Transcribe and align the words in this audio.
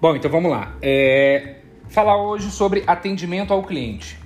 Bom, 0.00 0.16
então 0.16 0.30
vamos 0.30 0.50
lá. 0.50 0.74
É... 0.80 1.56
Falar 1.90 2.16
hoje 2.16 2.50
sobre 2.50 2.82
atendimento 2.86 3.52
ao 3.52 3.62
cliente. 3.62 4.18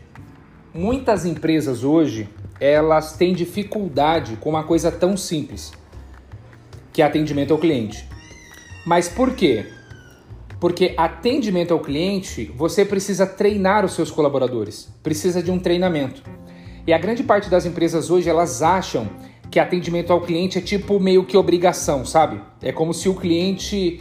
Muitas 0.73 1.27
empresas 1.27 1.83
hoje 1.83 2.29
elas 2.61 3.17
têm 3.17 3.35
dificuldade 3.35 4.37
com 4.37 4.51
uma 4.51 4.63
coisa 4.63 4.93
tão 4.93 5.17
simples, 5.17 5.73
que 6.93 7.03
é 7.03 7.05
atendimento 7.05 7.53
ao 7.53 7.59
cliente. 7.59 8.09
Mas 8.87 9.09
por 9.09 9.35
quê? 9.35 9.67
Porque 10.61 10.95
atendimento 10.97 11.75
ao 11.75 11.81
cliente, 11.81 12.45
você 12.57 12.85
precisa 12.85 13.27
treinar 13.27 13.85
os 13.85 13.95
seus 13.95 14.13
colaboradores, 14.13 14.95
precisa 15.03 15.43
de 15.43 15.51
um 15.51 15.59
treinamento. 15.59 16.23
E 16.87 16.93
a 16.93 16.99
grande 16.99 17.25
parte 17.25 17.51
das 17.51 17.67
empresas 17.67 18.11
hoje 18.11 18.31
elas 18.31 18.63
acham 18.63 19.11
que 19.51 19.59
atendimento 19.59 20.13
ao 20.13 20.21
cliente 20.21 20.57
é 20.57 20.61
tipo 20.61 21.01
meio 21.01 21.25
que 21.25 21.37
obrigação, 21.37 22.05
sabe? 22.05 22.41
É 22.63 22.71
como 22.71 22.95
se 22.95 23.09
o 23.09 23.15
cliente 23.15 24.01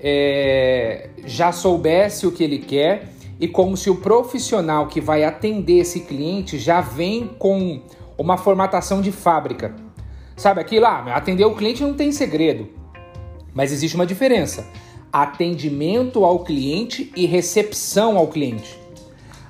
é, 0.00 1.10
já 1.24 1.52
soubesse 1.52 2.26
o 2.26 2.32
que 2.32 2.44
ele 2.44 2.58
quer 2.58 3.12
e 3.40 3.46
como 3.46 3.76
se 3.76 3.90
o 3.90 3.96
profissional 3.96 4.86
que 4.86 5.00
vai 5.00 5.24
atender 5.24 5.78
esse 5.78 6.00
cliente 6.00 6.58
já 6.58 6.80
vem 6.80 7.30
com 7.38 7.82
uma 8.16 8.36
formatação 8.36 9.00
de 9.00 9.12
fábrica. 9.12 9.74
Sabe 10.36 10.60
aquilo 10.60 10.82
lá? 10.82 11.04
Ah, 11.08 11.16
atender 11.16 11.44
o 11.44 11.54
cliente 11.54 11.82
não 11.82 11.94
tem 11.94 12.12
segredo. 12.12 12.68
Mas 13.54 13.72
existe 13.72 13.94
uma 13.94 14.06
diferença: 14.06 14.66
atendimento 15.12 16.24
ao 16.24 16.40
cliente 16.40 17.12
e 17.16 17.26
recepção 17.26 18.16
ao 18.16 18.28
cliente. 18.28 18.78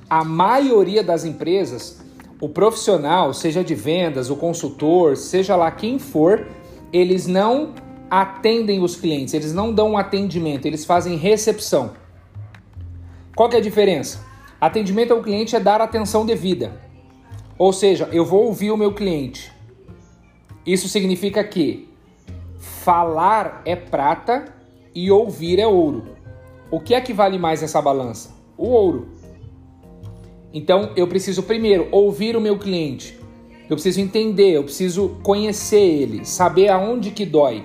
A 0.09 0.23
maioria 0.23 1.03
das 1.03 1.25
empresas, 1.25 2.03
o 2.41 2.49
profissional, 2.49 3.33
seja 3.33 3.63
de 3.63 3.75
vendas, 3.75 4.31
o 4.31 4.35
consultor, 4.35 5.15
seja 5.15 5.55
lá 5.55 5.69
quem 5.69 5.99
for, 5.99 6.47
eles 6.91 7.27
não 7.27 7.73
atendem 8.09 8.81
os 8.81 8.95
clientes, 8.95 9.33
eles 9.33 9.53
não 9.53 9.73
dão 9.73 9.91
um 9.91 9.97
atendimento, 9.97 10.65
eles 10.65 10.85
fazem 10.85 11.15
recepção. 11.15 11.91
Qual 13.35 13.49
que 13.49 13.55
é 13.55 13.59
a 13.59 13.61
diferença? 13.63 14.25
Atendimento 14.59 15.13
ao 15.13 15.21
cliente 15.21 15.55
é 15.55 15.59
dar 15.59 15.79
atenção 15.79 16.25
devida. 16.25 16.81
Ou 17.57 17.71
seja, 17.71 18.09
eu 18.11 18.25
vou 18.25 18.45
ouvir 18.45 18.71
o 18.71 18.77
meu 18.77 18.93
cliente. 18.93 19.51
Isso 20.65 20.87
significa 20.89 21.43
que 21.43 21.89
falar 22.57 23.61
é 23.65 23.75
prata 23.75 24.45
e 24.93 25.09
ouvir 25.09 25.59
é 25.59 25.67
ouro. 25.67 26.15
O 26.71 26.79
que 26.79 26.93
é 26.93 27.01
que 27.01 27.13
vale 27.13 27.37
mais 27.37 27.61
nessa 27.61 27.81
balança? 27.81 28.35
O 28.57 28.67
ouro. 28.67 29.09
Então 30.53 30.91
eu 30.95 31.07
preciso 31.07 31.43
primeiro 31.43 31.87
ouvir 31.91 32.35
o 32.35 32.41
meu 32.41 32.57
cliente. 32.57 33.17
Eu 33.69 33.75
preciso 33.75 34.01
entender, 34.01 34.51
eu 34.51 34.63
preciso 34.63 35.17
conhecer 35.21 35.79
ele, 35.79 36.25
saber 36.25 36.69
aonde 36.69 37.11
que 37.11 37.25
dói. 37.25 37.63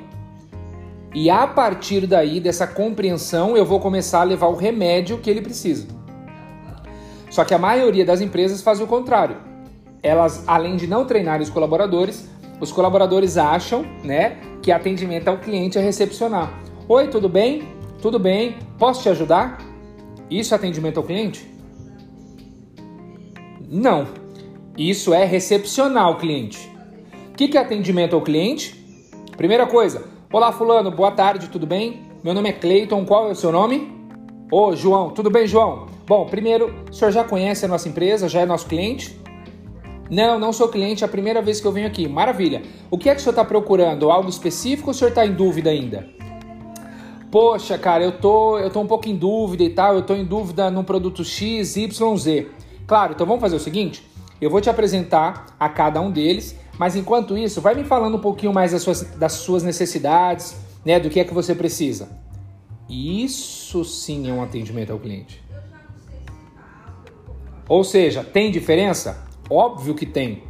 E 1.14 1.30
a 1.30 1.46
partir 1.46 2.08
daí, 2.08 2.40
dessa 2.40 2.66
compreensão, 2.66 3.56
eu 3.56 3.64
vou 3.64 3.78
começar 3.78 4.22
a 4.22 4.24
levar 4.24 4.48
o 4.48 4.56
remédio 4.56 5.18
que 5.18 5.30
ele 5.30 5.40
precisa. 5.40 5.86
Só 7.30 7.44
que 7.44 7.54
a 7.54 7.58
maioria 7.58 8.04
das 8.04 8.20
empresas 8.20 8.60
faz 8.60 8.80
o 8.80 8.86
contrário. 8.86 9.36
Elas, 10.02 10.42
além 10.46 10.74
de 10.74 10.88
não 10.88 11.04
treinar 11.04 11.40
os 11.40 11.48
colaboradores, 11.48 12.28
os 12.60 12.72
colaboradores 12.72 13.36
acham, 13.36 13.84
né, 14.02 14.38
que 14.60 14.72
atendimento 14.72 15.28
ao 15.28 15.38
cliente 15.38 15.78
é 15.78 15.80
recepcionar. 15.80 16.52
Oi, 16.88 17.06
tudo 17.08 17.28
bem? 17.28 17.62
Tudo 18.02 18.18
bem? 18.18 18.56
Posso 18.76 19.02
te 19.02 19.08
ajudar? 19.08 19.58
Isso 20.28 20.52
é 20.52 20.56
atendimento 20.56 20.98
ao 20.98 21.04
cliente? 21.04 21.48
Não. 23.68 24.08
Isso 24.76 25.14
é 25.14 25.24
recepcionar 25.24 26.10
o 26.10 26.16
cliente. 26.16 26.70
O 27.30 27.34
que 27.36 27.56
é 27.56 27.60
atendimento 27.60 28.16
ao 28.16 28.22
cliente? 28.22 28.84
Primeira 29.36 29.66
coisa, 29.66 30.13
Olá, 30.34 30.50
Fulano, 30.50 30.90
boa 30.90 31.12
tarde, 31.12 31.48
tudo 31.48 31.64
bem? 31.64 32.08
Meu 32.24 32.34
nome 32.34 32.48
é 32.48 32.52
Cleiton, 32.52 33.04
qual 33.04 33.28
é 33.28 33.30
o 33.30 33.36
seu 33.36 33.52
nome? 33.52 33.88
Ô, 34.50 34.74
João, 34.74 35.10
tudo 35.10 35.30
bem, 35.30 35.46
João? 35.46 35.86
Bom, 36.08 36.26
primeiro, 36.26 36.74
o 36.90 36.92
senhor 36.92 37.12
já 37.12 37.22
conhece 37.22 37.64
a 37.64 37.68
nossa 37.68 37.88
empresa, 37.88 38.28
já 38.28 38.40
é 38.40 38.44
nosso 38.44 38.66
cliente? 38.66 39.16
Não, 40.10 40.36
não 40.36 40.52
sou 40.52 40.66
cliente, 40.66 41.04
é 41.04 41.06
a 41.06 41.08
primeira 41.08 41.40
vez 41.40 41.60
que 41.60 41.66
eu 41.68 41.70
venho 41.70 41.86
aqui. 41.86 42.08
Maravilha. 42.08 42.62
O 42.90 42.98
que 42.98 43.08
é 43.08 43.14
que 43.14 43.20
o 43.20 43.22
senhor 43.22 43.30
está 43.30 43.44
procurando? 43.44 44.10
Algo 44.10 44.28
específico 44.28 44.88
ou 44.88 44.90
o 44.90 44.94
senhor 44.94 45.10
está 45.10 45.24
em 45.24 45.32
dúvida 45.32 45.70
ainda? 45.70 46.04
Poxa, 47.30 47.78
cara, 47.78 48.02
eu 48.02 48.18
tô, 48.18 48.58
eu 48.58 48.70
tô 48.70 48.80
um 48.80 48.88
pouco 48.88 49.08
em 49.08 49.14
dúvida 49.14 49.62
e 49.62 49.70
tal, 49.70 49.94
eu 49.94 50.02
tô 50.02 50.16
em 50.16 50.24
dúvida 50.24 50.68
no 50.68 50.82
produto 50.82 51.24
X, 51.24 51.76
Y, 51.76 52.16
Z. 52.16 52.48
Claro, 52.88 53.12
então 53.12 53.24
vamos 53.24 53.40
fazer 53.40 53.54
o 53.54 53.60
seguinte: 53.60 54.04
eu 54.40 54.50
vou 54.50 54.60
te 54.60 54.68
apresentar 54.68 55.46
a 55.60 55.68
cada 55.68 56.00
um 56.00 56.10
deles 56.10 56.58
mas 56.78 56.96
enquanto 56.96 57.38
isso, 57.38 57.60
vai 57.60 57.74
me 57.74 57.84
falando 57.84 58.16
um 58.16 58.20
pouquinho 58.20 58.52
mais 58.52 58.72
das 58.72 58.82
suas, 58.82 59.02
das 59.16 59.32
suas 59.32 59.62
necessidades, 59.62 60.56
né, 60.84 60.98
do 60.98 61.08
que 61.08 61.20
é 61.20 61.24
que 61.24 61.32
você 61.32 61.54
precisa. 61.54 62.08
Isso 62.88 63.84
sim 63.84 64.28
é 64.28 64.32
um 64.32 64.42
atendimento 64.42 64.92
ao 64.92 64.98
cliente. 64.98 65.42
Ou 67.68 67.82
seja, 67.82 68.22
tem 68.22 68.50
diferença? 68.50 69.26
Óbvio 69.48 69.94
que 69.94 70.04
tem. 70.04 70.42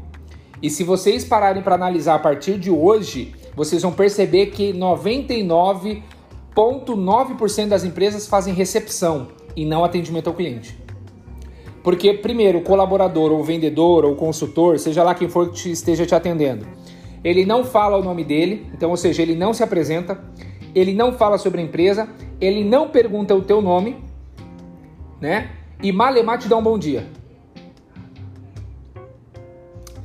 E 0.60 0.70
se 0.70 0.82
vocês 0.82 1.24
pararem 1.24 1.62
para 1.62 1.74
analisar 1.74 2.14
a 2.14 2.18
partir 2.18 2.58
de 2.58 2.70
hoje, 2.70 3.34
vocês 3.54 3.82
vão 3.82 3.92
perceber 3.92 4.46
que 4.46 4.72
99,9% 4.72 7.68
das 7.68 7.84
empresas 7.84 8.26
fazem 8.26 8.54
recepção 8.54 9.28
e 9.54 9.64
não 9.64 9.84
atendimento 9.84 10.28
ao 10.28 10.34
cliente. 10.34 10.76
Porque, 11.84 12.14
primeiro, 12.14 12.60
o 12.60 12.62
colaborador, 12.62 13.30
ou 13.30 13.40
o 13.40 13.44
vendedor, 13.44 14.06
ou 14.06 14.12
o 14.12 14.16
consultor, 14.16 14.78
seja 14.78 15.02
lá 15.02 15.14
quem 15.14 15.28
for 15.28 15.50
que 15.50 15.54
te, 15.54 15.70
esteja 15.70 16.06
te 16.06 16.14
atendendo, 16.14 16.66
ele 17.22 17.44
não 17.44 17.62
fala 17.62 17.98
o 17.98 18.02
nome 18.02 18.24
dele, 18.24 18.66
então, 18.72 18.88
ou 18.90 18.96
seja, 18.96 19.20
ele 19.20 19.36
não 19.36 19.52
se 19.52 19.62
apresenta, 19.62 20.18
ele 20.74 20.94
não 20.94 21.12
fala 21.12 21.36
sobre 21.36 21.60
a 21.60 21.64
empresa, 21.64 22.08
ele 22.40 22.64
não 22.64 22.88
pergunta 22.88 23.34
o 23.34 23.42
teu 23.42 23.60
nome, 23.60 24.02
né? 25.20 25.50
E 25.82 25.92
Malemar 25.92 26.38
te 26.38 26.48
dá 26.48 26.56
um 26.56 26.62
bom 26.62 26.78
dia. 26.78 27.06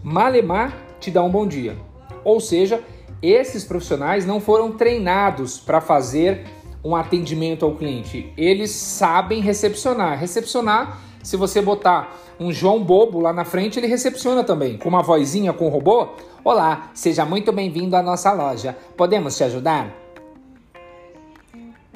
Malemar 0.04 0.78
te 1.00 1.10
dá 1.10 1.24
um 1.24 1.30
bom 1.30 1.48
dia. 1.48 1.78
Ou 2.26 2.42
seja, 2.42 2.84
esses 3.22 3.64
profissionais 3.64 4.26
não 4.26 4.42
foram 4.42 4.74
treinados 4.74 5.58
para 5.58 5.80
fazer 5.80 6.44
um 6.84 6.94
atendimento 6.94 7.66
ao 7.66 7.76
cliente. 7.76 8.34
Eles 8.38 8.72
sabem 8.72 9.40
recepcionar. 9.40 10.20
Recepcionar 10.20 11.09
se 11.24 11.36
você 11.36 11.62
botar 11.62 12.18
um 12.40 12.52
João 12.52 12.84
Bobo 12.84 13.20
lá 13.20 13.34
na 13.34 13.44
frente, 13.44 13.80
ele 13.80 13.88
recepciona 13.88 14.44
também, 14.44 14.78
com 14.78 14.90
uma 14.90 15.04
vozinha 15.04 15.52
com 15.52 15.68
o 15.68 15.70
robô. 15.70 16.10
Olá, 16.44 16.92
seja 16.94 17.26
muito 17.26 17.52
bem-vindo 17.52 17.96
à 17.96 18.02
nossa 18.02 18.32
loja. 18.32 18.78
Podemos 18.96 19.36
te 19.36 19.44
ajudar? 19.44 19.94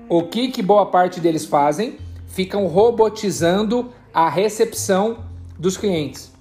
O 0.09 0.23
que, 0.23 0.50
que 0.50 0.62
boa 0.62 0.85
parte 0.85 1.22
deles 1.22 1.45
fazem? 1.45 1.97
Ficam 2.28 2.67
robotizando 2.67 3.91
a 4.13 4.29
recepção 4.29 5.19
dos 5.57 5.78
clientes. 5.78 6.31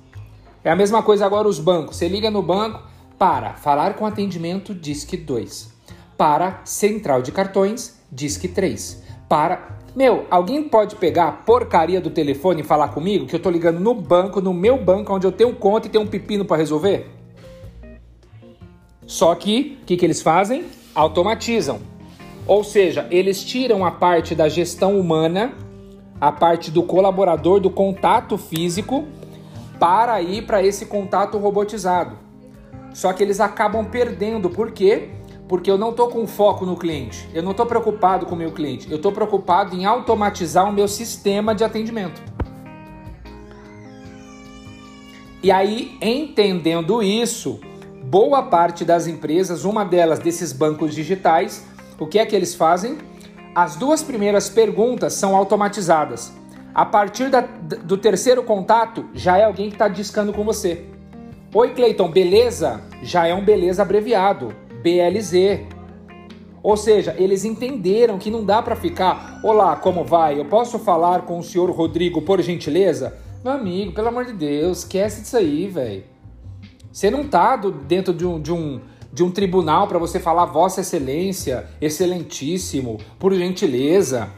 É 0.65 0.71
a 0.71 0.77
mesma 0.77 1.03
coisa 1.03 1.25
agora 1.25 1.49
os 1.49 1.59
bancos. 1.59 1.97
Você 1.97 2.09
liga 2.09 2.31
no 2.31 2.43
banco 2.43 2.83
para 3.19 3.55
falar 3.55 3.95
com 3.95 4.05
atendimento 4.05 4.75
Disque 4.75 5.17
2. 5.17 5.71
Para 6.17 6.61
central 6.65 7.23
de 7.23 7.31
cartões, 7.31 8.01
Disque 8.11 8.49
3. 8.49 9.03
Para 9.33 9.79
meu, 9.97 10.27
alguém 10.31 10.63
pode 10.63 10.95
pegar 10.97 11.29
a 11.29 11.33
porcaria 11.33 12.03
do 12.03 12.11
telefone 12.11 12.61
e 12.61 12.65
falar 12.65 12.89
comigo 12.89 13.25
que 13.25 13.35
eu 13.35 13.41
tô 13.41 13.49
ligando 13.49 13.81
no 13.81 13.95
banco, 13.95 14.43
no 14.43 14.53
meu 14.53 14.77
banco, 14.77 15.11
onde 15.15 15.27
eu 15.27 15.33
tenho 15.33 15.55
conta 15.55 15.87
e 15.87 15.91
tenho 15.91 16.05
um 16.05 16.07
pepino 16.07 16.45
para 16.45 16.59
resolver? 16.59 17.11
Só 19.07 19.35
que, 19.35 19.79
o 19.81 19.87
que, 19.87 19.97
que 19.97 20.05
eles 20.05 20.21
fazem? 20.21 20.67
Automatizam. 20.95 21.81
Ou 22.47 22.63
seja, 22.63 23.09
eles 23.11 23.43
tiram 23.43 23.87
a 23.87 23.91
parte 23.91 24.35
da 24.35 24.51
gestão 24.51 25.01
humana, 25.01 25.55
a 26.21 26.31
parte 26.31 26.71
do 26.71 26.83
colaborador, 26.83 27.59
do 27.59 27.71
contato 27.71 28.37
físico, 28.37 29.07
para 29.81 30.21
ir 30.21 30.43
para 30.45 30.63
esse 30.63 30.85
contato 30.85 31.39
robotizado. 31.39 32.19
Só 32.93 33.15
que 33.15 33.23
eles 33.23 33.41
acabam 33.41 33.83
perdendo, 33.87 34.51
por 34.51 34.73
quê? 34.73 35.09
porque 35.09 35.22
eu 35.71 35.77
não 35.77 35.91
estou 35.91 36.09
com 36.09 36.27
foco 36.27 36.65
no 36.65 36.77
cliente, 36.77 37.29
eu 37.35 37.43
não 37.43 37.51
estou 37.51 37.67
preocupado 37.67 38.27
com 38.27 38.35
o 38.35 38.39
meu 38.39 38.53
cliente, 38.53 38.91
eu 38.91 38.97
estou 38.97 39.13
preocupado 39.13 39.77
em 39.77 39.85
automatizar 39.85 40.69
o 40.69 40.73
meu 40.73 40.89
sistema 40.89 41.55
de 41.55 41.63
atendimento. 41.63 42.23
E 45.43 45.51
aí, 45.51 45.99
entendendo 46.01 47.03
isso, 47.03 47.61
boa 48.05 48.45
parte 48.45 48.85
das 48.85 49.07
empresas, 49.07 49.65
uma 49.65 49.85
delas 49.85 50.19
desses 50.19 50.53
bancos 50.53 50.95
digitais, 50.95 51.67
o 51.99 52.07
que 52.07 52.19
é 52.19 52.25
que 52.25 52.35
eles 52.35 52.55
fazem? 52.55 52.97
As 53.55 53.77
duas 53.77 54.03
primeiras 54.03 54.49
perguntas 54.49 55.13
são 55.15 55.37
automatizadas. 55.37 56.33
A 56.75 56.87
partir 56.87 57.29
da, 57.29 57.41
do 57.41 57.99
terceiro 57.99 58.43
contato, 58.43 59.05
já 59.13 59.37
é 59.37 59.45
alguém 59.45 59.69
que 59.69 59.75
está 59.75 59.89
discando 59.89 60.33
com 60.33 60.45
você. 60.45 60.87
Oi, 61.55 61.75
Cleiton, 61.75 62.11
beleza? 62.11 62.81
Já 63.03 63.27
é 63.27 63.35
um 63.35 63.45
beleza 63.45 63.83
abreviado. 63.83 64.55
BLZ. 64.83 65.61
Ou 66.63 66.77
seja, 66.77 67.15
eles 67.19 67.45
entenderam 67.45 68.19
que 68.19 68.31
não 68.31 68.45
dá 68.45 68.63
para 68.63 68.77
ficar, 68.77 69.41
olá, 69.43 69.77
como 69.77 70.05
vai? 70.05 70.39
Eu 70.39 70.45
posso 70.45 70.79
falar 70.79 71.23
com 71.23 71.39
o 71.39 71.43
senhor 71.43 71.71
Rodrigo, 71.71 72.23
por 72.23 72.41
gentileza? 72.41 73.19
Meu 73.43 73.53
amigo, 73.53 73.93
pelo 73.93 74.09
amor 74.09 74.25
de 74.25 74.33
Deus, 74.33 74.79
esquece 74.79 75.23
disso 75.23 75.37
aí, 75.37 75.67
velho. 75.67 76.05
Você 76.93 77.11
não 77.11 77.27
tá 77.27 77.57
do, 77.57 77.73
dentro 77.73 78.15
de 78.15 78.25
um, 78.25 78.41
de 78.41 78.53
um, 78.53 78.81
de 79.13 79.25
um 79.25 79.31
tribunal 79.31 79.89
para 79.89 79.99
você 79.99 80.21
falar 80.21 80.45
Vossa 80.45 80.83
Excelência, 80.83 81.67
Excelentíssimo, 81.81 82.99
por 83.19 83.35
gentileza. 83.35 84.31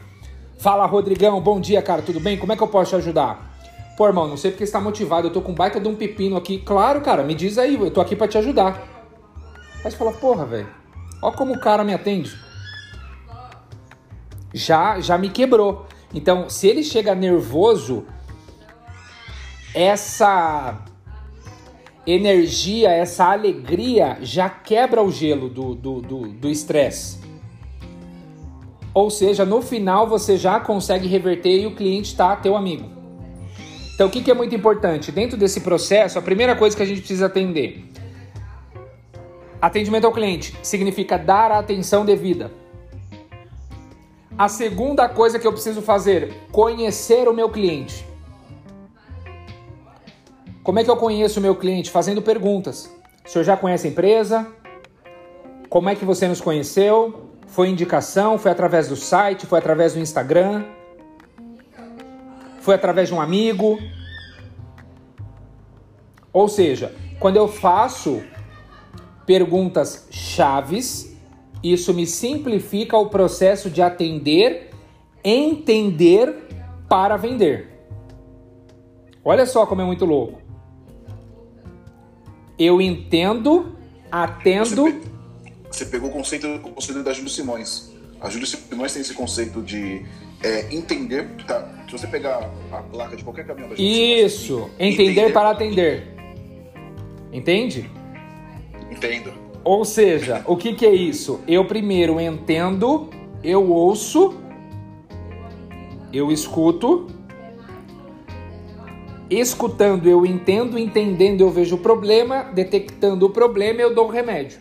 Fala, 0.57 0.87
Rodrigão, 0.87 1.39
bom 1.41 1.59
dia, 1.59 1.81
cara, 1.81 2.01
tudo 2.01 2.19
bem? 2.19 2.37
Como 2.37 2.51
é 2.51 2.55
que 2.55 2.63
eu 2.63 2.67
posso 2.67 2.91
te 2.91 2.95
ajudar? 2.95 3.53
Pô, 3.95 4.07
irmão, 4.07 4.27
não 4.27 4.35
sei 4.35 4.51
porque 4.51 4.65
você 4.65 4.71
tá 4.71 4.81
motivado, 4.81 5.27
eu 5.27 5.31
tô 5.31 5.41
com 5.41 5.51
um 5.51 5.55
baita 5.55 5.79
de 5.79 5.87
um 5.87 5.95
pepino 5.95 6.35
aqui. 6.35 6.57
Claro, 6.57 7.01
cara, 7.01 7.23
me 7.23 7.35
diz 7.35 7.57
aí, 7.57 7.75
eu 7.75 7.91
tô 7.91 8.01
aqui 8.01 8.15
para 8.15 8.27
te 8.27 8.37
ajudar. 8.37 8.94
Aí 9.85 9.91
você 9.91 9.97
fala, 9.97 10.11
porra, 10.13 10.47
velho, 10.47 10.67
ó 11.21 11.31
como 11.31 11.53
o 11.53 11.59
cara 11.59 11.83
me 11.83 11.93
atende. 11.93 12.35
Já, 14.51 14.99
já 14.99 15.15
me 15.15 15.29
quebrou. 15.29 15.85
Então, 16.11 16.49
se 16.49 16.67
ele 16.67 16.83
chega 16.83 17.13
nervoso, 17.13 18.03
essa 19.75 20.83
energia, 22.07 22.89
essa 22.89 23.25
alegria 23.31 24.17
já 24.21 24.49
quebra 24.49 25.03
o 25.03 25.11
gelo 25.11 25.49
do 25.49 26.49
estresse. 26.49 27.19
Do, 27.19 27.25
do, 27.25 27.29
Ou 28.91 29.11
seja, 29.11 29.45
no 29.45 29.61
final 29.61 30.07
você 30.07 30.35
já 30.35 30.59
consegue 30.59 31.07
reverter 31.07 31.61
e 31.61 31.67
o 31.67 31.75
cliente 31.75 32.07
está 32.07 32.35
teu 32.35 32.55
amigo. 32.55 32.89
Então, 33.93 34.07
o 34.07 34.09
que, 34.09 34.23
que 34.23 34.31
é 34.31 34.33
muito 34.33 34.55
importante? 34.55 35.11
Dentro 35.11 35.37
desse 35.37 35.61
processo, 35.61 36.17
a 36.17 36.23
primeira 36.23 36.55
coisa 36.55 36.75
que 36.75 36.81
a 36.81 36.87
gente 36.87 37.01
precisa 37.01 37.27
atender. 37.27 37.93
Atendimento 39.61 40.05
ao 40.05 40.11
cliente 40.11 40.57
significa 40.61 41.17
dar 41.17 41.51
a 41.51 41.59
atenção 41.59 42.05
devida. 42.05 42.51
A 44.37 44.49
segunda 44.49 45.07
coisa 45.07 45.39
que 45.39 45.47
eu 45.47 45.53
preciso 45.53 45.81
fazer, 45.81 46.33
conhecer 46.51 47.27
o 47.27 47.33
meu 47.33 47.49
cliente. 47.49 48.05
Como 50.61 50.79
é 50.79 50.83
que 50.83 50.89
eu 50.89 50.97
conheço 50.97 51.39
o 51.39 51.41
meu 51.41 51.55
cliente? 51.55 51.89
Fazendo 51.89 52.21
perguntas. 52.21 52.93
O 53.25 53.29
senhor 53.29 53.45
já 53.45 53.55
conhece 53.55 53.87
a 53.87 53.91
empresa? 53.91 54.47
Como 55.69 55.89
é 55.89 55.95
que 55.95 56.03
você 56.03 56.27
nos 56.27 56.41
conheceu? 56.41 57.29
Foi 57.47 57.69
indicação? 57.69 58.37
Foi 58.37 58.51
através 58.51 58.87
do 58.87 58.95
site? 58.95 59.45
Foi 59.45 59.59
através 59.59 59.93
do 59.93 59.99
Instagram? 59.99 60.65
Foi 62.59 62.75
através 62.75 63.07
de 63.07 63.13
um 63.13 63.21
amigo? 63.21 63.79
Ou 66.33 66.49
seja, 66.49 66.93
quando 67.19 67.37
eu 67.37 67.47
faço 67.47 68.21
perguntas 69.25 70.07
chaves, 70.11 71.15
isso 71.63 71.93
me 71.93 72.05
simplifica 72.05 72.97
o 72.97 73.09
processo 73.09 73.69
de 73.69 73.81
atender, 73.81 74.69
entender 75.23 76.47
para 76.87 77.17
vender. 77.17 77.75
Olha 79.23 79.45
só 79.45 79.65
como 79.65 79.81
é 79.81 79.85
muito 79.85 80.05
louco. 80.05 80.39
Eu 82.57 82.79
entendo, 82.79 83.75
atendo. 84.11 84.83
Você, 84.83 84.91
pe... 84.91 85.07
Você 85.71 85.85
pegou 85.87 86.09
o 86.09 86.13
conceito, 86.13 86.47
o 86.47 86.59
conceito 86.59 87.03
da 87.03 87.11
Júlio 87.11 87.29
Simões. 87.29 87.91
A 88.21 88.29
Júlio 88.29 88.45
Simões 88.45 88.93
tem 88.93 89.01
esse 89.01 89.13
conceito 89.15 89.63
de 89.63 90.05
é, 90.43 90.73
entender. 90.73 91.27
Tá, 91.47 91.67
se 91.87 91.91
você 91.91 92.07
pegar 92.07 92.51
a 92.71 92.77
placa 92.83 93.15
de 93.15 93.23
qualquer 93.23 93.47
caminhão 93.47 93.69
da 93.69 93.75
Júlio 93.75 93.91
Isso, 93.91 94.55
Simões, 94.55 94.71
entender, 94.79 95.11
entender 95.11 95.33
para 95.33 95.49
atender. 95.49 96.15
Entende? 97.33 97.89
Entendo. 98.89 99.33
Ou 99.63 99.83
seja, 99.83 100.43
o 100.45 100.55
que, 100.55 100.73
que 100.73 100.85
é 100.85 100.93
isso? 100.93 101.41
Eu 101.47 101.65
primeiro 101.65 102.19
entendo, 102.19 103.09
eu 103.43 103.71
ouço, 103.71 104.35
eu 106.13 106.31
escuto, 106.31 107.07
Escutando, 109.29 110.07
eu 110.07 110.23
entendo, 110.23 110.77
entendendo, 110.77 111.41
eu 111.41 111.49
vejo 111.49 111.75
o 111.75 111.79
problema, 111.79 112.43
detectando 112.53 113.25
o 113.25 113.29
problema, 113.29 113.81
eu 113.81 113.93
dou 113.93 114.05
o 114.05 114.09
remédio. 114.09 114.59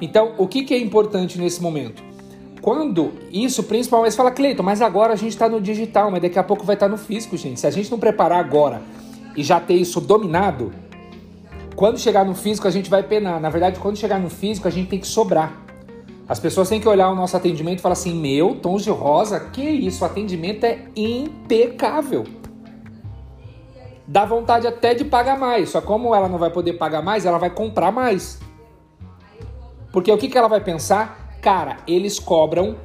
Então, 0.00 0.34
o 0.38 0.46
que, 0.46 0.62
que 0.62 0.72
é 0.72 0.78
importante 0.78 1.36
nesse 1.36 1.60
momento? 1.60 2.02
Quando 2.60 3.12
isso, 3.32 3.64
principalmente, 3.64 4.14
fala, 4.14 4.30
Cleiton, 4.30 4.62
mas 4.62 4.80
agora 4.80 5.12
a 5.12 5.16
gente 5.16 5.32
está 5.32 5.48
no 5.48 5.60
digital, 5.60 6.12
mas 6.12 6.22
daqui 6.22 6.38
a 6.38 6.44
pouco 6.44 6.64
vai 6.64 6.76
estar 6.76 6.86
tá 6.86 6.92
no 6.92 6.96
físico, 6.96 7.36
gente. 7.36 7.58
Se 7.58 7.66
a 7.66 7.70
gente 7.70 7.90
não 7.90 7.98
preparar 7.98 8.38
agora 8.38 8.82
e 9.36 9.42
já 9.42 9.58
ter 9.58 9.74
isso 9.74 10.00
dominado, 10.00 10.72
quando 11.74 11.98
chegar 11.98 12.24
no 12.24 12.34
físico 12.34 12.68
a 12.68 12.70
gente 12.70 12.90
vai 12.90 13.02
penar. 13.02 13.40
Na 13.40 13.48
verdade, 13.48 13.78
quando 13.80 13.96
chegar 13.96 14.18
no 14.18 14.30
físico 14.30 14.68
a 14.68 14.70
gente 14.70 14.88
tem 14.88 14.98
que 14.98 15.06
sobrar. 15.06 15.60
As 16.28 16.38
pessoas 16.38 16.68
têm 16.68 16.80
que 16.80 16.88
olhar 16.88 17.10
o 17.10 17.14
nosso 17.14 17.36
atendimento 17.36 17.78
e 17.78 17.82
falar 17.82 17.94
assim: 17.94 18.14
meu, 18.14 18.54
tons 18.56 18.84
de 18.84 18.90
rosa, 18.90 19.40
que 19.40 19.62
isso? 19.62 20.02
O 20.02 20.06
atendimento 20.06 20.64
é 20.64 20.86
impecável. 20.94 22.24
Dá 24.06 24.24
vontade 24.24 24.66
até 24.66 24.94
de 24.94 25.04
pagar 25.04 25.38
mais, 25.38 25.70
só 25.70 25.80
como 25.80 26.14
ela 26.14 26.28
não 26.28 26.38
vai 26.38 26.50
poder 26.50 26.74
pagar 26.74 27.02
mais, 27.02 27.24
ela 27.24 27.38
vai 27.38 27.50
comprar 27.50 27.90
mais. 27.90 28.40
Porque 29.92 30.10
o 30.10 30.18
que, 30.18 30.28
que 30.28 30.36
ela 30.36 30.48
vai 30.48 30.60
pensar? 30.60 31.36
Cara, 31.40 31.78
eles 31.86 32.18
cobram 32.18 32.76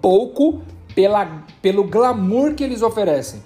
pouco 0.00 0.62
pela, 0.94 1.44
pelo 1.60 1.84
glamour 1.84 2.54
que 2.54 2.64
eles 2.64 2.82
oferecem. 2.82 3.42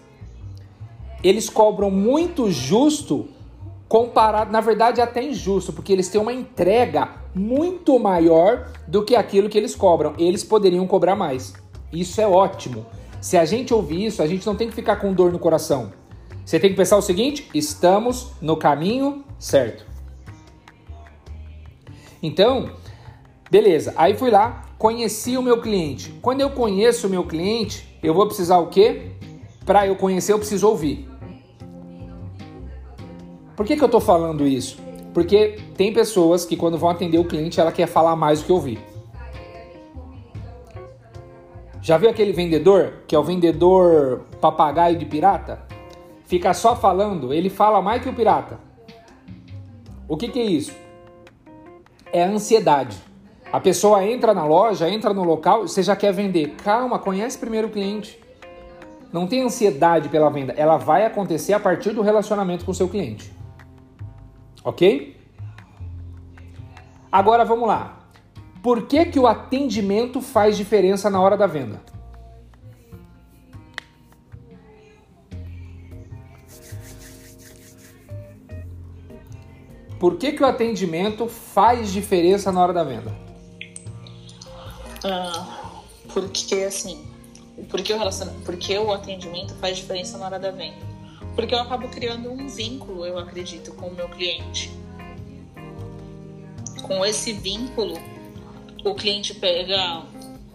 Eles 1.22 1.48
cobram 1.48 1.90
muito 1.90 2.50
justo 2.50 3.28
comparado, 3.88 4.52
na 4.52 4.61
verdade, 4.61 5.00
até 5.00 5.23
injusto, 5.23 5.73
porque 5.73 5.93
eles 5.93 6.08
têm 6.08 6.20
uma 6.20 6.32
entrega 6.32 7.08
muito 7.35 7.99
maior 7.99 8.70
do 8.87 9.02
que 9.02 9.17
aquilo 9.17 9.49
que 9.49 9.56
eles 9.56 9.75
cobram. 9.75 10.14
Eles 10.19 10.44
poderiam 10.44 10.87
cobrar 10.87 11.17
mais. 11.17 11.55
Isso 11.93 12.20
é 12.20 12.26
ótimo. 12.26 12.85
Se 13.20 13.37
a 13.37 13.44
gente 13.44 13.73
ouvir 13.73 14.06
isso, 14.06 14.23
a 14.23 14.26
gente 14.26 14.46
não 14.46 14.55
tem 14.55 14.69
que 14.69 14.75
ficar 14.75 14.96
com 14.96 15.12
dor 15.12 15.32
no 15.32 15.38
coração. 15.38 15.93
Você 16.44 16.61
tem 16.61 16.70
que 16.70 16.76
pensar 16.76 16.96
o 16.96 17.02
seguinte: 17.02 17.49
estamos 17.55 18.32
no 18.40 18.56
caminho 18.56 19.25
certo. 19.38 19.87
Então, 22.23 22.70
beleza. 23.50 23.94
Aí 23.96 24.14
fui 24.14 24.31
lá, 24.31 24.67
conheci 24.76 25.37
o 25.37 25.43
meu 25.43 25.61
cliente. 25.61 26.14
Quando 26.20 26.40
eu 26.40 26.50
conheço 26.50 27.06
o 27.06 27.11
meu 27.11 27.25
cliente, 27.25 27.99
eu 28.02 28.12
vou 28.12 28.26
precisar 28.26 28.58
o 28.58 28.69
quê? 28.69 29.12
Para 29.64 29.87
eu 29.87 29.96
conhecer, 29.96 30.32
eu 30.32 30.38
preciso 30.38 30.69
ouvir. 30.69 31.08
Por 33.58 33.66
que, 33.66 33.75
que 33.75 33.82
eu 33.82 33.87
estou 33.87 34.00
falando 34.00 34.46
isso? 34.46 34.78
Porque 35.12 35.58
tem 35.76 35.93
pessoas 35.93 36.44
que 36.44 36.56
quando 36.56 36.78
vão 36.78 36.90
atender 36.90 37.19
o 37.19 37.25
cliente, 37.25 37.58
ela 37.58 37.72
quer 37.72 37.88
falar 37.88 38.14
mais 38.14 38.38
do 38.38 38.46
que 38.46 38.52
ouvir. 38.52 38.78
Já 41.82 41.99
viu 41.99 42.08
aquele 42.08 42.32
vendedor, 42.32 43.02
que 43.08 43.16
é 43.16 43.19
o 43.19 43.25
vendedor 43.25 44.20
papagaio 44.40 44.96
de 44.96 45.05
pirata? 45.05 45.60
Fica 46.25 46.55
só 46.55 46.76
falando, 46.76 47.34
ele 47.34 47.50
fala 47.50 47.82
mais 47.82 48.00
que 48.00 48.08
o 48.08 48.14
pirata. 48.14 48.60
O 50.06 50.16
que, 50.16 50.28
que 50.28 50.38
é 50.38 50.44
isso? 50.44 50.72
É 52.12 52.22
a 52.22 52.28
ansiedade. 52.28 52.96
A 53.52 53.59
pessoa 53.59 54.06
entra 54.06 54.32
na 54.32 54.44
loja, 54.44 54.88
entra 54.88 55.12
no 55.12 55.25
local, 55.25 55.62
você 55.66 55.82
já 55.82 55.97
quer 55.97 56.12
vender. 56.12 56.54
Calma, 56.62 56.97
conhece 56.97 57.37
primeiro 57.37 57.66
o 57.66 57.71
cliente. 57.73 58.21
Não 59.12 59.26
tem 59.26 59.42
ansiedade 59.42 60.09
pela 60.09 60.30
venda. 60.30 60.54
Ela 60.56 60.76
vai 60.76 61.04
acontecer 61.04 61.54
a 61.54 61.59
partir 61.59 61.90
do 61.90 62.02
relacionamento 62.02 62.64
com 62.64 62.71
o 62.71 62.75
seu 62.75 62.88
cliente. 62.88 63.37
Ok? 64.68 65.16
Agora 67.10 67.42
vamos 67.42 67.66
lá. 67.66 68.00
Por 68.62 68.87
que, 68.87 69.06
que 69.06 69.18
o 69.18 69.26
atendimento 69.26 70.20
faz 70.20 70.58
diferença 70.58 71.08
na 71.08 71.18
hora 71.18 71.38
da 71.38 71.46
venda? 71.46 71.80
Por 79.98 80.18
que, 80.18 80.32
que 80.32 80.42
o 80.42 80.46
atendimento 80.46 81.28
faz 81.28 81.90
diferença 81.90 82.52
na 82.52 82.62
hora 82.62 82.75
da 82.75 82.84
venda? 82.84 83.16
Ah, 85.02 85.80
porque 86.12 86.56
assim, 86.56 87.02
porque 87.70 87.90
o, 87.94 87.98
relacion... 87.98 88.28
porque 88.44 88.78
o 88.78 88.92
atendimento 88.92 89.54
faz 89.54 89.78
diferença 89.78 90.18
na 90.18 90.26
hora 90.26 90.38
da 90.38 90.50
venda? 90.50 90.88
Porque 91.38 91.54
eu 91.54 91.61
acabo 91.61 91.87
criando 91.87 92.33
um 92.33 92.49
vínculo, 92.49 93.07
eu 93.07 93.16
acredito, 93.16 93.73
com 93.75 93.87
o 93.87 93.95
meu 93.95 94.09
cliente. 94.09 94.73
Com 96.83 97.07
esse 97.07 97.33
vínculo, 97.33 97.97
o 98.85 98.92
cliente 98.97 99.35
pega 99.35 100.02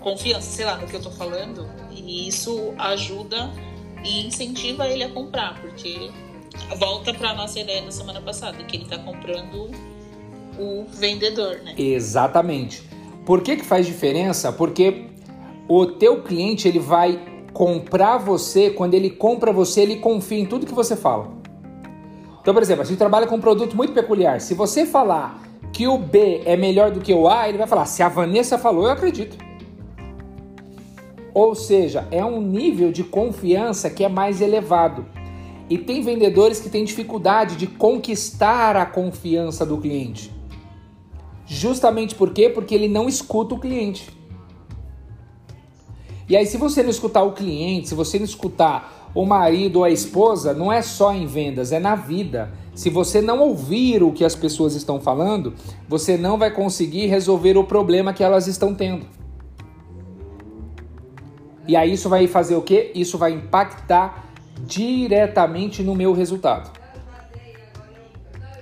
confiança, 0.02 0.42
sei 0.42 0.66
lá, 0.66 0.75
no 0.75 0.86
que 0.86 0.94
eu 0.94 1.02
tô 1.02 1.10
falando, 1.10 1.70
e 1.90 2.28
isso 2.28 2.74
ajuda 2.78 3.50
e 4.04 4.28
incentiva 4.28 4.86
ele 4.86 5.06
a 5.06 5.10
comprar, 5.10 5.58
porque 5.62 6.12
volta 6.78 7.13
para 7.13 7.34
nossa 7.34 7.62
ideia 7.62 7.82
da 7.82 7.92
semana 7.92 8.20
passada, 8.20 8.62
que 8.66 8.75
ele 8.75 8.86
tá 8.86 8.98
comprando 8.98 9.72
o 10.60 10.84
vendedor, 10.90 11.62
né? 11.63 11.75
Exatamente. 11.78 12.84
Por 13.25 13.42
que 13.42 13.56
que 13.56 13.63
faz 13.63 13.86
diferença? 13.86 14.52
Porque 14.52 15.06
o 15.70 15.86
teu 15.86 16.22
cliente 16.24 16.68
ele 16.68 16.80
vai 16.80 17.33
comprar 17.53 18.17
você, 18.17 18.69
quando 18.69 18.95
ele 18.95 19.10
compra 19.10 19.53
você, 19.53 19.81
ele 19.81 19.98
confia 19.98 20.39
em 20.39 20.45
tudo 20.45 20.65
que 20.65 20.74
você 20.74 20.95
fala. 20.95 21.31
Então, 22.41 22.53
por 22.53 22.62
exemplo, 22.62 22.81
a 22.81 22.86
gente 22.86 22.98
trabalha 22.98 23.27
com 23.27 23.36
um 23.36 23.41
produto 23.41 23.75
muito 23.75 23.93
peculiar. 23.93 24.41
Se 24.41 24.53
você 24.53 24.86
falar 24.86 25.41
que 25.72 25.88
o 25.88 25.98
B 25.98 26.41
é 26.45 26.57
melhor 26.57 26.91
do 26.91 27.00
que 27.00 27.13
o 27.13 27.29
A, 27.29 27.48
ele 27.48 27.57
vai 27.57 27.67
falar: 27.67 27.86
se 27.86 28.03
a 28.03 28.10
Vanessa 28.10 28.57
falou, 28.57 28.86
eu 28.86 28.91
acredito. 28.91 29.38
Ou 31.33 31.55
seja, 31.55 32.07
é 32.12 32.24
um 32.24 32.41
nível 32.41 32.91
de 32.91 33.03
confiança 33.03 33.89
que 33.89 34.03
é 34.03 34.10
mais 34.10 34.41
elevado. 34.41 35.05
E 35.69 35.77
tem 35.77 36.01
vendedores 36.01 36.60
que 36.60 36.69
têm 36.69 36.83
dificuldade 36.83 37.55
de 37.55 37.65
conquistar 37.65 38.75
a 38.75 38.86
confiança 38.86 39.65
do 39.65 39.77
cliente. 39.77 40.31
Justamente 41.45 42.13
por 42.13 42.31
quê? 42.31 42.50
Porque 42.50 42.75
ele 42.75 42.88
não 42.88 43.07
escuta 43.07 43.55
o 43.55 43.60
cliente. 43.60 44.12
E 46.27 46.38
aí, 46.38 46.46
se 46.46 46.58
você 46.58 46.82
não 46.82 46.89
escutar 46.89 47.24
o 47.24 47.34
cliente, 47.34 47.89
se 47.89 47.96
você 47.96 48.18
não 48.18 48.25
escutar 48.25 49.12
o 49.13 49.25
marido 49.25 49.77
ou 49.77 49.84
a 49.84 49.92
esposa, 49.92 50.53
não 50.53 50.72
é 50.72 50.82
só 50.82 51.13
em 51.13 51.25
vendas, 51.25 51.72
é 51.72 51.80
na 51.80 51.96
vida. 51.96 52.51
Se 52.74 52.89
você 52.89 53.22
não 53.22 53.39
ouvir 53.39 54.01
o 54.01 54.12
que 54.12 54.25
as 54.25 54.36
pessoas 54.36 54.74
estão 54.74 55.00
falando, 55.00 55.53
você 55.88 56.18
não 56.18 56.38
vai 56.38 56.50
conseguir 56.50 57.06
resolver 57.08 57.58
o 57.58 57.63
problema 57.63 58.13
que 58.13 58.24
elas 58.24 58.48
estão 58.48 58.74
tendo. 58.74 59.06
E 61.68 61.75
aí 61.75 61.94
isso 61.94 62.10
vai 62.10 62.27
fazer 62.27 62.56
o 62.56 62.62
quê? 62.62 62.92
Isso 62.96 63.18
vai 63.18 63.32
impactar 63.32 64.32
diretamente 64.65 65.84
no 65.84 65.96
meu 65.96 66.13
resultado. 66.13 66.72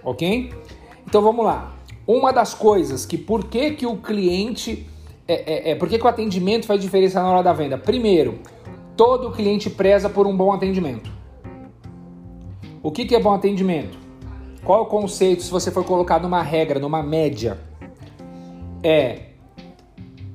Ok? 0.03 0.53
Então 1.07 1.21
vamos 1.21 1.45
lá. 1.45 1.75
Uma 2.05 2.33
das 2.33 2.53
coisas 2.53 3.05
que 3.05 3.17
por 3.17 3.45
que, 3.45 3.71
que 3.71 3.85
o 3.85 3.97
cliente 3.97 4.87
é, 5.31 5.43
é, 5.45 5.71
é 5.71 5.75
por 5.75 5.87
que, 5.87 5.97
que 5.97 6.05
o 6.05 6.07
atendimento 6.07 6.65
faz 6.65 6.81
diferença 6.81 7.21
na 7.21 7.29
hora 7.29 7.43
da 7.43 7.53
venda? 7.53 7.77
Primeiro, 7.77 8.39
todo 8.97 9.31
cliente 9.31 9.69
preza 9.69 10.09
por 10.09 10.27
um 10.27 10.35
bom 10.35 10.51
atendimento. 10.51 11.11
O 12.83 12.91
que, 12.91 13.05
que 13.05 13.15
é 13.15 13.19
bom 13.19 13.33
atendimento? 13.33 13.97
Qual 14.63 14.79
é 14.79 14.81
o 14.81 14.85
conceito 14.85 15.43
se 15.43 15.51
você 15.51 15.71
for 15.71 15.83
colocar 15.83 16.19
numa 16.19 16.41
regra, 16.41 16.79
numa 16.79 17.01
média? 17.01 17.57
É 18.83 19.31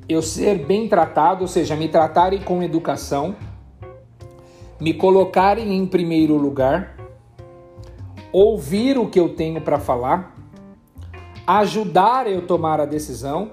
eu 0.09 0.23
ser 0.23 0.59
bem 0.59 0.89
tratado, 0.89 1.43
ou 1.43 1.49
seja, 1.49 1.75
me 1.75 1.89
tratarem 1.89 2.41
com 2.41 2.63
educação, 2.63 3.35
me 4.81 4.95
colocarem 4.95 5.77
em 5.77 5.85
primeiro 5.85 6.37
lugar, 6.37 6.97
ouvir 8.33 8.99
o 8.99 9.09
que 9.09 9.19
eu 9.19 9.31
tenho 9.31 9.61
para 9.61 9.81
falar, 9.81 10.37
ajudar 11.47 12.31
eu 12.31 12.47
tomar 12.47 12.81
a 12.81 12.87
decisão 12.87 13.51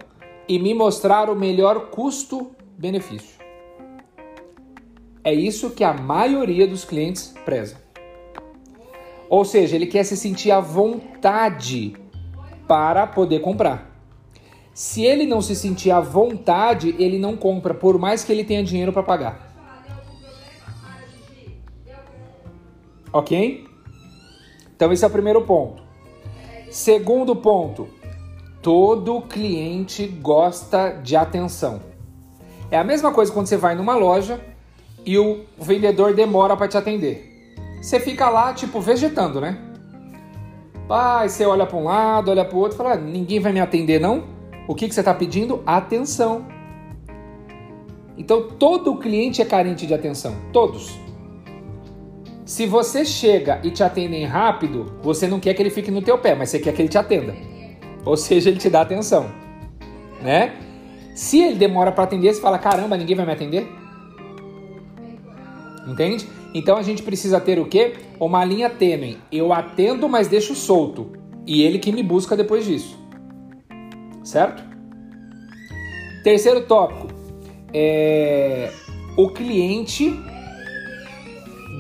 e 0.48 0.60
me 0.60 0.74
mostrar 0.74 1.30
o 1.30 1.36
melhor 1.36 1.90
custo-benefício. 1.90 3.42
É 5.24 5.34
isso 5.34 5.70
que 5.70 5.84
a 5.84 5.94
maioria 5.94 6.68
dos 6.68 6.84
clientes 6.84 7.34
preza. 7.46 7.78
Ou 9.30 9.46
seja, 9.46 9.76
ele 9.76 9.88
quer 9.88 10.04
se 10.04 10.18
sentir 10.18 10.52
à 10.52 10.60
vontade 10.60 11.96
para 12.68 13.08
poder 13.08 13.40
comprar. 13.40 13.92
Se 14.74 15.04
ele 15.04 15.26
não 15.26 15.42
se 15.42 15.56
sentir 15.56 15.92
à 15.92 16.00
vontade, 16.00 16.96
ele 17.00 17.18
não 17.18 17.38
compra, 17.38 17.74
por 17.74 17.98
mais 17.98 18.24
que 18.24 18.32
ele 18.32 18.44
tenha 18.44 18.64
dinheiro 18.64 18.92
para 18.92 19.04
pagar. 19.04 19.54
Ok? 23.14 23.66
Então, 24.76 24.92
esse 24.92 25.04
é 25.04 25.08
o 25.08 25.12
primeiro 25.12 25.44
ponto. 25.44 25.84
Segundo 26.72 27.36
ponto, 27.36 27.88
todo 28.64 29.22
cliente 29.22 30.08
gosta 30.08 30.98
de 31.04 31.18
atenção. 31.18 31.82
É 32.72 32.78
a 32.78 32.84
mesma 32.84 33.12
coisa 33.12 33.32
quando 33.32 33.46
você 33.46 33.58
vai 33.58 33.76
numa 33.76 33.94
loja 33.96 34.40
e 35.06 35.20
o 35.20 35.42
vendedor 35.60 36.16
demora 36.16 36.56
para 36.56 36.70
te 36.70 36.78
atender. 36.78 37.54
Você 37.82 38.00
fica 38.00 38.30
lá, 38.30 38.54
tipo, 38.54 38.80
vegetando, 38.80 39.42
né? 39.42 39.60
Pai, 40.88 41.28
você 41.28 41.46
olha 41.46 41.66
para 41.66 41.78
um 41.78 41.84
lado, 41.84 42.32
olha 42.32 42.46
para 42.46 42.56
o 42.56 42.60
outro, 42.60 42.78
fala: 42.78 42.96
ninguém 42.96 43.42
vai 43.42 43.52
me 43.52 43.60
atender, 43.60 44.00
não? 44.00 44.24
O 44.66 44.74
que, 44.74 44.88
que 44.88 44.96
você 44.96 45.02
está 45.02 45.14
pedindo? 45.14 45.62
Atenção. 45.66 46.48
Então, 48.18 48.48
todo 48.48 48.98
cliente 48.98 49.42
é 49.42 49.46
carente 49.46 49.86
de 49.86 49.94
atenção. 49.94 50.36
Todos. 50.54 50.98
Se 52.46 52.66
você 52.66 53.04
chega 53.04 53.60
e 53.64 53.72
te 53.72 53.84
atendem 53.84 54.26
rápido, 54.26 54.94
você 55.02 55.28
não 55.28 55.40
quer 55.40 55.54
que 55.54 55.62
ele 55.62 55.70
fique 55.70 55.92
no 55.92 56.02
teu 56.02 56.18
pé, 56.18 56.34
mas 56.34 56.50
você 56.50 56.60
quer 56.60 56.74
que 56.74 56.82
ele 56.82 56.90
te 56.90 56.98
atenda. 56.98 57.53
Ou 58.06 58.18
seja, 58.18 58.50
ele 58.50 58.60
te 58.60 58.70
dá 58.70 58.82
atenção, 58.82 59.30
né? 60.22 60.56
Se 61.16 61.40
ele 61.40 61.56
demora 61.56 61.92
para 61.92 62.04
atender, 62.04 62.34
você 62.34 62.42
fala: 62.42 62.58
"Caramba, 62.58 62.98
ninguém 62.98 63.16
vai 63.16 63.26
me 63.26 63.32
atender?" 63.32 63.68
Entende? 65.88 66.28
Então 66.54 66.78
a 66.78 66.84
gente 66.84 67.04
precisa 67.04 67.40
ter 67.40 67.60
o 67.60 67.66
quê? 67.66 67.94
Uma 68.20 68.46
linha 68.46 68.70
tênue. 68.70 69.18
Eu 69.32 69.52
atendo, 69.52 70.08
mas 70.08 70.28
deixo 70.28 70.56
solto. 70.56 71.12
E 71.46 71.62
ele 71.64 71.80
que 71.80 71.92
me 71.92 72.04
busca 72.04 72.38
depois 72.38 72.66
disso. 72.66 72.98
Certo? 74.24 74.64
Terceiro 76.24 76.62
tópico. 76.62 77.08
É... 77.74 78.72
O 79.18 79.30
cliente 79.30 80.18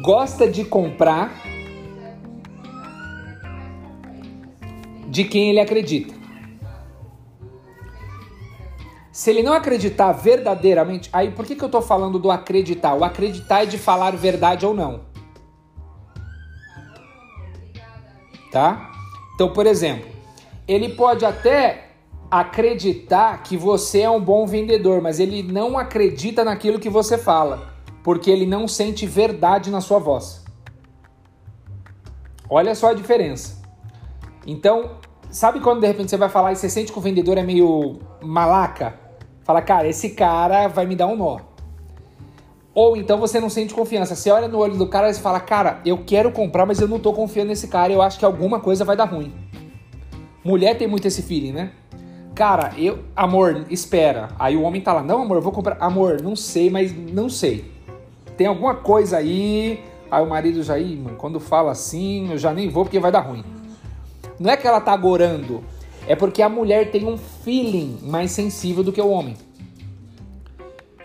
gosta 0.03 0.47
de 0.47 0.65
comprar 0.65 1.42
de 5.13 5.23
quem 5.23 5.51
ele 5.51 5.59
acredita. 5.59 6.11
Se 9.11 9.29
ele 9.29 9.43
não 9.43 9.53
acreditar 9.53 10.11
verdadeiramente, 10.11 11.07
aí 11.13 11.29
por 11.29 11.45
que, 11.45 11.55
que 11.55 11.63
eu 11.63 11.67
estou 11.67 11.83
falando 11.83 12.17
do 12.17 12.31
acreditar? 12.31 12.95
O 12.95 13.03
acreditar 13.03 13.61
é 13.61 13.67
de 13.67 13.77
falar 13.77 14.09
verdade 14.15 14.65
ou 14.65 14.73
não. 14.73 15.01
Tá? 18.51 18.91
Então, 19.35 19.53
por 19.53 19.67
exemplo, 19.67 20.09
ele 20.67 20.89
pode 20.89 21.23
até 21.23 21.89
acreditar 22.31 23.43
que 23.43 23.55
você 23.55 24.01
é 24.01 24.09
um 24.09 24.19
bom 24.19 24.47
vendedor, 24.47 24.99
mas 24.99 25.19
ele 25.19 25.43
não 25.43 25.77
acredita 25.77 26.43
naquilo 26.43 26.79
que 26.79 26.89
você 26.89 27.19
fala 27.19 27.71
porque 28.01 28.31
ele 28.31 28.47
não 28.47 28.67
sente 28.67 29.05
verdade 29.05 29.69
na 29.69 29.79
sua 29.79 29.99
voz. 29.99 30.43
Olha 32.49 32.73
só 32.73 32.89
a 32.89 32.93
diferença. 32.95 33.62
Então, 34.45 34.91
sabe 35.29 35.59
quando 35.59 35.81
de 35.81 35.87
repente 35.87 36.09
você 36.09 36.17
vai 36.17 36.29
falar 36.29 36.51
e 36.51 36.55
você 36.55 36.69
sente 36.69 36.91
que 36.91 36.97
o 36.97 37.01
vendedor 37.01 37.37
é 37.37 37.43
meio 37.43 37.99
malaca? 38.21 38.95
Fala, 39.43 39.61
cara, 39.61 39.87
esse 39.87 40.11
cara 40.11 40.67
vai 40.67 40.85
me 40.85 40.95
dar 40.95 41.07
um 41.07 41.15
nó. 41.15 41.39
Ou 42.73 42.97
então 42.97 43.19
você 43.19 43.39
não 43.39 43.49
sente 43.49 43.73
confiança. 43.73 44.15
Você 44.15 44.31
olha 44.31 44.47
no 44.47 44.57
olho 44.57 44.75
do 44.75 44.87
cara 44.87 45.09
e 45.09 45.13
fala, 45.13 45.39
cara, 45.39 45.79
eu 45.85 46.03
quero 46.05 46.31
comprar, 46.31 46.65
mas 46.65 46.79
eu 46.79 46.87
não 46.87 46.99
tô 46.99 47.13
confiando 47.13 47.49
nesse 47.49 47.67
cara. 47.67 47.93
Eu 47.93 48.01
acho 48.01 48.17
que 48.17 48.25
alguma 48.25 48.59
coisa 48.59 48.83
vai 48.83 48.95
dar 48.95 49.05
ruim. 49.05 49.33
Mulher 50.43 50.77
tem 50.77 50.87
muito 50.87 51.07
esse 51.07 51.21
feeling, 51.21 51.51
né? 51.51 51.71
Cara, 52.33 52.73
eu. 52.77 52.99
Amor, 53.15 53.65
espera. 53.69 54.29
Aí 54.39 54.57
o 54.57 54.63
homem 54.63 54.81
tá 54.81 54.91
lá, 54.91 55.03
não, 55.03 55.21
amor, 55.21 55.37
eu 55.37 55.41
vou 55.41 55.51
comprar. 55.51 55.77
Amor, 55.79 56.21
não 56.21 56.35
sei, 56.35 56.69
mas 56.69 56.91
não 56.91 57.29
sei 57.29 57.73
tem 58.37 58.47
alguma 58.47 58.75
coisa 58.75 59.17
aí. 59.17 59.79
Aí 60.09 60.23
o 60.23 60.27
marido 60.27 60.61
já, 60.61 60.77
Ih, 60.77 60.95
mano, 60.95 61.17
quando 61.17 61.39
fala 61.39 61.71
assim, 61.71 62.31
eu 62.31 62.37
já 62.37 62.53
nem 62.53 62.69
vou 62.69 62.83
porque 62.83 62.99
vai 62.99 63.11
dar 63.11 63.21
ruim. 63.21 63.43
Não 64.39 64.51
é 64.51 64.57
que 64.57 64.67
ela 64.67 64.81
tá 64.81 64.93
agorando, 64.93 65.63
é 66.07 66.15
porque 66.15 66.41
a 66.41 66.49
mulher 66.49 66.91
tem 66.91 67.05
um 67.05 67.17
feeling 67.17 67.99
mais 68.01 68.31
sensível 68.31 68.83
do 68.83 68.91
que 68.91 69.01
o 69.01 69.09
homem. 69.09 69.35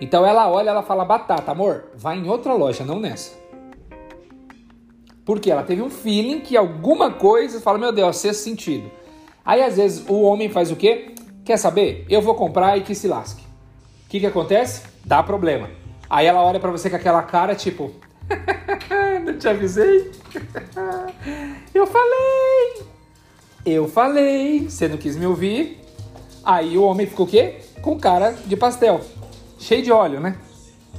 Então 0.01 0.25
ela 0.27 0.49
olha, 0.51 0.71
ela 0.71 0.83
fala: 0.83 1.05
"Batata, 1.05 1.53
amor, 1.53 1.87
vai 1.95 2.19
em 2.19 2.29
outra 2.29 2.55
loja, 2.55 2.85
não 2.85 3.01
nessa". 3.01 3.37
Porque 5.25 5.51
ela 5.51 5.63
teve 5.63 5.83
um 5.83 5.91
feeling 5.91 6.41
que 6.41 6.57
alguma 6.57 7.13
coisa 7.13 7.61
fala: 7.61 7.79
"Meu 7.79 7.93
Deus, 7.93 8.17
sexto 8.17 8.41
sentido". 8.41 8.91
Aí 9.45 9.63
às 9.63 9.77
vezes 9.77 10.05
o 10.09 10.21
homem 10.23 10.49
faz 10.49 10.71
o 10.71 10.77
quê? 10.77 11.15
Quer 11.45 11.57
saber? 11.57 12.05
Eu 12.09 12.21
vou 12.21 12.35
comprar 12.35 12.77
e 12.77 12.83
que 12.83 12.95
se 12.95 13.09
lasque. 13.09 13.43
O 14.07 14.11
que 14.11 14.21
que 14.21 14.27
acontece? 14.27 14.83
Dá 15.05 15.23
problema. 15.23 15.71
Aí 16.11 16.27
ela 16.27 16.43
olha 16.43 16.61
para 16.61 16.71
você 16.71 16.89
com 16.89 16.97
aquela 16.97 17.23
cara, 17.23 17.55
tipo, 17.55 17.93
não 19.25 19.39
te 19.39 19.49
avisei? 19.49 20.11
Eu 21.75 21.87
falei! 21.87 22.98
Eu 23.65 23.89
falei! 23.89 24.69
Você 24.69 24.89
não 24.89 24.97
quis 24.97 25.17
me 25.17 25.27
ouvir? 25.27 25.81
Aí 26.45 26.79
o 26.79 26.83
homem 26.85 27.07
ficou 27.07 27.27
o 27.27 27.29
quê? 27.29 27.57
Com 27.83 27.99
cara 27.99 28.33
de 28.47 28.57
pastel. 28.57 29.01
Cheio 29.59 29.83
de 29.83 29.93
óleo, 29.93 30.21
né? 30.21 30.39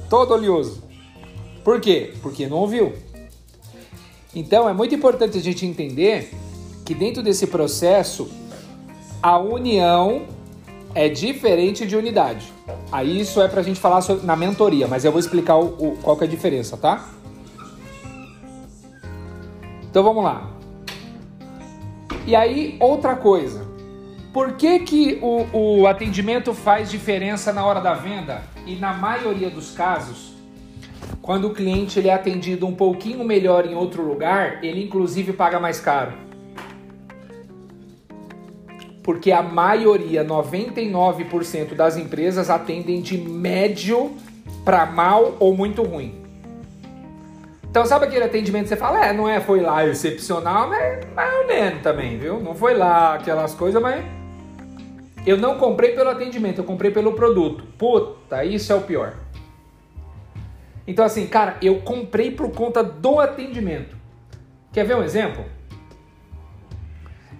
Todo 0.08 0.34
oleoso. 0.34 0.82
Por 1.64 1.80
quê? 1.80 2.12
Porque 2.22 2.46
não 2.46 2.58
ouviu. 2.58 2.92
Então 4.34 4.68
é 4.68 4.72
muito 4.72 4.94
importante 4.94 5.36
a 5.36 5.40
gente 5.40 5.66
entender 5.66 6.32
que 6.84 6.94
dentro 6.94 7.22
desse 7.22 7.46
processo 7.46 8.30
a 9.22 9.38
união 9.38 10.26
é 10.94 11.08
diferente 11.08 11.86
de 11.86 11.96
unidade. 11.96 12.52
Aí 12.90 13.20
isso 13.20 13.40
é 13.40 13.48
pra 13.48 13.62
gente 13.62 13.78
falar 13.78 14.00
sobre, 14.00 14.26
na 14.26 14.34
mentoria, 14.34 14.88
mas 14.88 15.04
eu 15.04 15.12
vou 15.12 15.20
explicar 15.20 15.56
o, 15.56 15.66
o, 15.78 15.96
qual 16.02 16.16
que 16.16 16.24
é 16.24 16.26
a 16.26 16.30
diferença, 16.30 16.76
tá? 16.76 17.08
Então 19.88 20.02
vamos 20.02 20.24
lá. 20.24 20.49
E 22.26 22.36
aí, 22.36 22.76
outra 22.80 23.16
coisa. 23.16 23.68
Por 24.32 24.52
que, 24.52 24.78
que 24.80 25.18
o, 25.20 25.80
o 25.80 25.86
atendimento 25.86 26.54
faz 26.54 26.90
diferença 26.90 27.52
na 27.52 27.64
hora 27.64 27.80
da 27.80 27.94
venda? 27.94 28.42
E 28.66 28.76
na 28.76 28.92
maioria 28.92 29.50
dos 29.50 29.72
casos, 29.72 30.34
quando 31.20 31.48
o 31.48 31.54
cliente 31.54 31.98
ele 31.98 32.08
é 32.08 32.14
atendido 32.14 32.66
um 32.66 32.74
pouquinho 32.74 33.24
melhor 33.24 33.66
em 33.66 33.74
outro 33.74 34.02
lugar, 34.02 34.62
ele 34.64 34.84
inclusive 34.84 35.32
paga 35.32 35.58
mais 35.58 35.80
caro 35.80 36.30
porque 39.02 39.32
a 39.32 39.42
maioria, 39.42 40.24
99% 40.24 41.74
das 41.74 41.96
empresas 41.96 42.50
atendem 42.50 43.00
de 43.00 43.18
médio 43.18 44.12
para 44.64 44.86
mal 44.86 45.36
ou 45.40 45.56
muito 45.56 45.82
ruim. 45.82 46.19
Então, 47.70 47.86
sabe 47.86 48.06
aquele 48.06 48.24
atendimento 48.24 48.64
que 48.64 48.70
você 48.70 48.76
fala, 48.76 49.06
é, 49.06 49.12
não 49.12 49.28
é, 49.28 49.40
foi 49.40 49.60
lá 49.60 49.86
excepcional, 49.86 50.68
mas 50.68 51.04
mais 51.14 51.32
ou 51.38 51.46
menos 51.46 51.80
também, 51.82 52.18
viu? 52.18 52.40
Não 52.40 52.52
foi 52.52 52.74
lá 52.74 53.14
aquelas 53.14 53.54
coisas, 53.54 53.80
mas 53.80 54.04
eu 55.24 55.36
não 55.36 55.56
comprei 55.56 55.92
pelo 55.92 56.10
atendimento, 56.10 56.58
eu 56.58 56.64
comprei 56.64 56.90
pelo 56.90 57.12
produto. 57.12 57.62
Puta, 57.78 58.44
isso 58.44 58.72
é 58.72 58.74
o 58.74 58.80
pior. 58.80 59.14
Então, 60.84 61.04
assim, 61.04 61.28
cara, 61.28 61.58
eu 61.62 61.80
comprei 61.82 62.32
por 62.32 62.50
conta 62.50 62.82
do 62.82 63.20
atendimento. 63.20 63.96
Quer 64.72 64.84
ver 64.84 64.96
um 64.96 65.04
exemplo? 65.04 65.44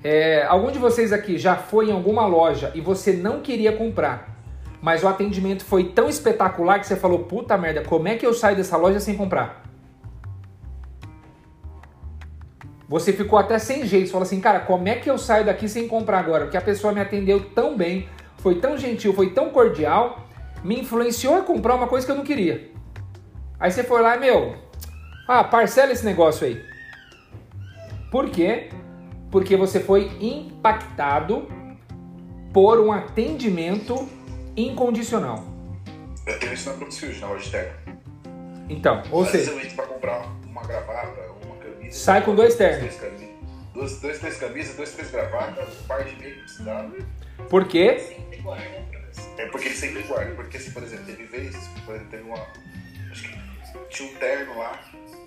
É, 0.04 0.44
algum 0.44 0.70
de 0.70 0.78
vocês 0.78 1.12
aqui 1.12 1.38
já 1.38 1.56
foi 1.56 1.88
em 1.88 1.92
alguma 1.92 2.24
loja 2.24 2.70
e 2.72 2.80
você 2.80 3.12
não 3.12 3.40
queria 3.40 3.72
comprar, 3.72 4.36
mas 4.80 5.02
o 5.02 5.08
atendimento 5.08 5.64
foi 5.64 5.84
tão 5.88 6.08
espetacular 6.08 6.78
que 6.78 6.86
você 6.86 6.94
falou: 6.94 7.24
puta 7.24 7.58
merda, 7.58 7.82
como 7.82 8.06
é 8.06 8.14
que 8.14 8.24
eu 8.24 8.32
saio 8.32 8.56
dessa 8.56 8.76
loja 8.76 9.00
sem 9.00 9.16
comprar? 9.16 9.69
Você 12.90 13.12
ficou 13.12 13.38
até 13.38 13.56
sem 13.56 13.86
jeito, 13.86 14.06
você 14.06 14.12
falou 14.12 14.24
assim, 14.24 14.40
cara, 14.40 14.58
como 14.58 14.88
é 14.88 14.96
que 14.96 15.08
eu 15.08 15.16
saio 15.16 15.44
daqui 15.44 15.68
sem 15.68 15.86
comprar 15.86 16.18
agora? 16.18 16.46
Porque 16.46 16.56
a 16.56 16.60
pessoa 16.60 16.92
me 16.92 17.00
atendeu 17.00 17.38
tão 17.50 17.76
bem, 17.76 18.08
foi 18.38 18.56
tão 18.56 18.76
gentil, 18.76 19.14
foi 19.14 19.30
tão 19.30 19.50
cordial, 19.50 20.26
me 20.64 20.80
influenciou 20.80 21.36
a 21.36 21.42
comprar 21.42 21.76
uma 21.76 21.86
coisa 21.86 22.04
que 22.04 22.10
eu 22.10 22.16
não 22.16 22.24
queria. 22.24 22.68
Aí 23.60 23.70
você 23.70 23.84
foi 23.84 24.02
lá 24.02 24.16
e, 24.16 24.18
meu, 24.18 24.56
ah, 25.28 25.44
parcela 25.44 25.92
esse 25.92 26.04
negócio 26.04 26.44
aí. 26.44 26.60
Por 28.10 28.28
quê? 28.28 28.70
Porque 29.30 29.56
você 29.56 29.78
foi 29.78 30.10
impactado 30.20 31.46
por 32.52 32.80
um 32.80 32.90
atendimento 32.90 34.08
incondicional. 34.56 35.44
Eu 36.26 36.36
tenho 36.40 36.54
isso 36.54 36.70
na 37.20 37.28
loja 37.28 37.44
externa. 37.44 37.72
Então, 38.68 39.00
ou 39.12 39.24
seja, 39.24 39.52
eu 39.52 39.74
pra 39.76 39.86
comprar 39.86 40.26
uma 40.44 40.62
gravata. 40.62 41.29
Sai 41.90 42.24
com 42.24 42.34
dois 42.34 42.54
ternos. 42.54 42.94
Duas, 43.74 44.00
dois, 44.00 44.18
três 44.18 44.36
camisas, 44.36 44.76
dois, 44.76 44.92
três 44.92 45.10
gravatas, 45.10 45.68
um 45.80 45.86
par 45.86 46.04
de 46.04 46.16
meio 46.16 46.40
precisava. 46.40 46.92
por 47.48 47.66
quê? 47.66 47.98
Sempre 47.98 48.36
guarda 48.38 48.84
pra 48.90 49.00
você. 49.00 49.42
É 49.42 49.46
porque 49.46 49.68
ele 49.68 49.76
sempre 49.76 50.02
guarda. 50.02 50.34
Porque, 50.34 50.56
assim, 50.56 50.70
por 50.72 50.82
exemplo, 50.82 51.06
teve 51.06 51.24
vezes, 51.24 51.68
por 51.84 51.94
exemplo, 51.94 52.10
teve 52.10 52.22
uma. 52.24 52.46
Acho 53.10 53.22
que 53.22 53.38
tinha 53.88 54.08
um 54.08 54.14
terno 54.16 54.58
lá. 54.58 54.80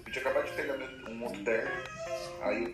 Eu 0.05 0.11
tinha 0.11 0.25
acabado 0.25 0.45
de 0.45 0.51
pegar 0.53 0.75
um 1.09 1.23
outro 1.23 1.43
terno. 1.43 1.71
Aí 2.41 2.73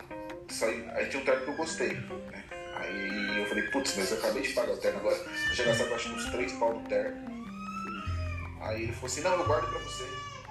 saí. 0.50 0.90
Aí 0.96 1.08
tinha 1.08 1.22
um 1.22 1.26
terno 1.26 1.46
que 1.46 1.52
eu 1.52 1.56
gostei. 1.56 1.94
Né? 1.94 2.44
Aí 2.76 3.40
eu 3.40 3.46
falei, 3.46 3.64
putz, 3.70 3.96
mas 3.98 4.12
eu 4.12 4.18
acabei 4.18 4.42
de 4.42 4.50
pagar 4.50 4.74
o 4.74 4.78
terno 4.78 5.00
agora. 5.00 5.16
Eu 5.16 5.56
já 5.56 5.64
gastava 5.64 5.96
acho 5.96 6.10
uns 6.10 6.26
três 6.32 6.52
pau 6.54 6.74
no 6.74 6.88
terno. 6.88 7.18
Aí 8.62 8.84
ele 8.84 8.92
falou 8.92 9.08
assim, 9.08 9.22
não, 9.22 9.32
eu 9.34 9.46
guardo 9.46 9.70
pra 9.70 9.80
você. 9.80 10.04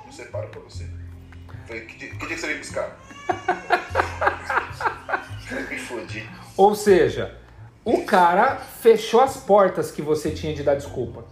Eu 0.06 0.12
separo 0.12 0.48
pra 0.48 0.60
você. 0.60 0.84
Eu 0.84 1.66
falei, 1.66 1.84
que 1.86 1.98
dia, 1.98 2.10
que 2.10 2.16
dia 2.16 2.28
que 2.28 2.38
você 2.38 2.46
vem 2.46 2.58
buscar? 2.58 2.98
Eu 5.50 6.06
me. 6.06 6.28
Ou 6.56 6.74
seja, 6.74 7.34
o 7.84 8.04
cara 8.04 8.56
fechou 8.56 9.20
as 9.20 9.36
portas 9.36 9.90
que 9.90 10.02
você 10.02 10.30
tinha 10.30 10.54
de 10.54 10.62
dar 10.62 10.74
desculpa. 10.74 11.24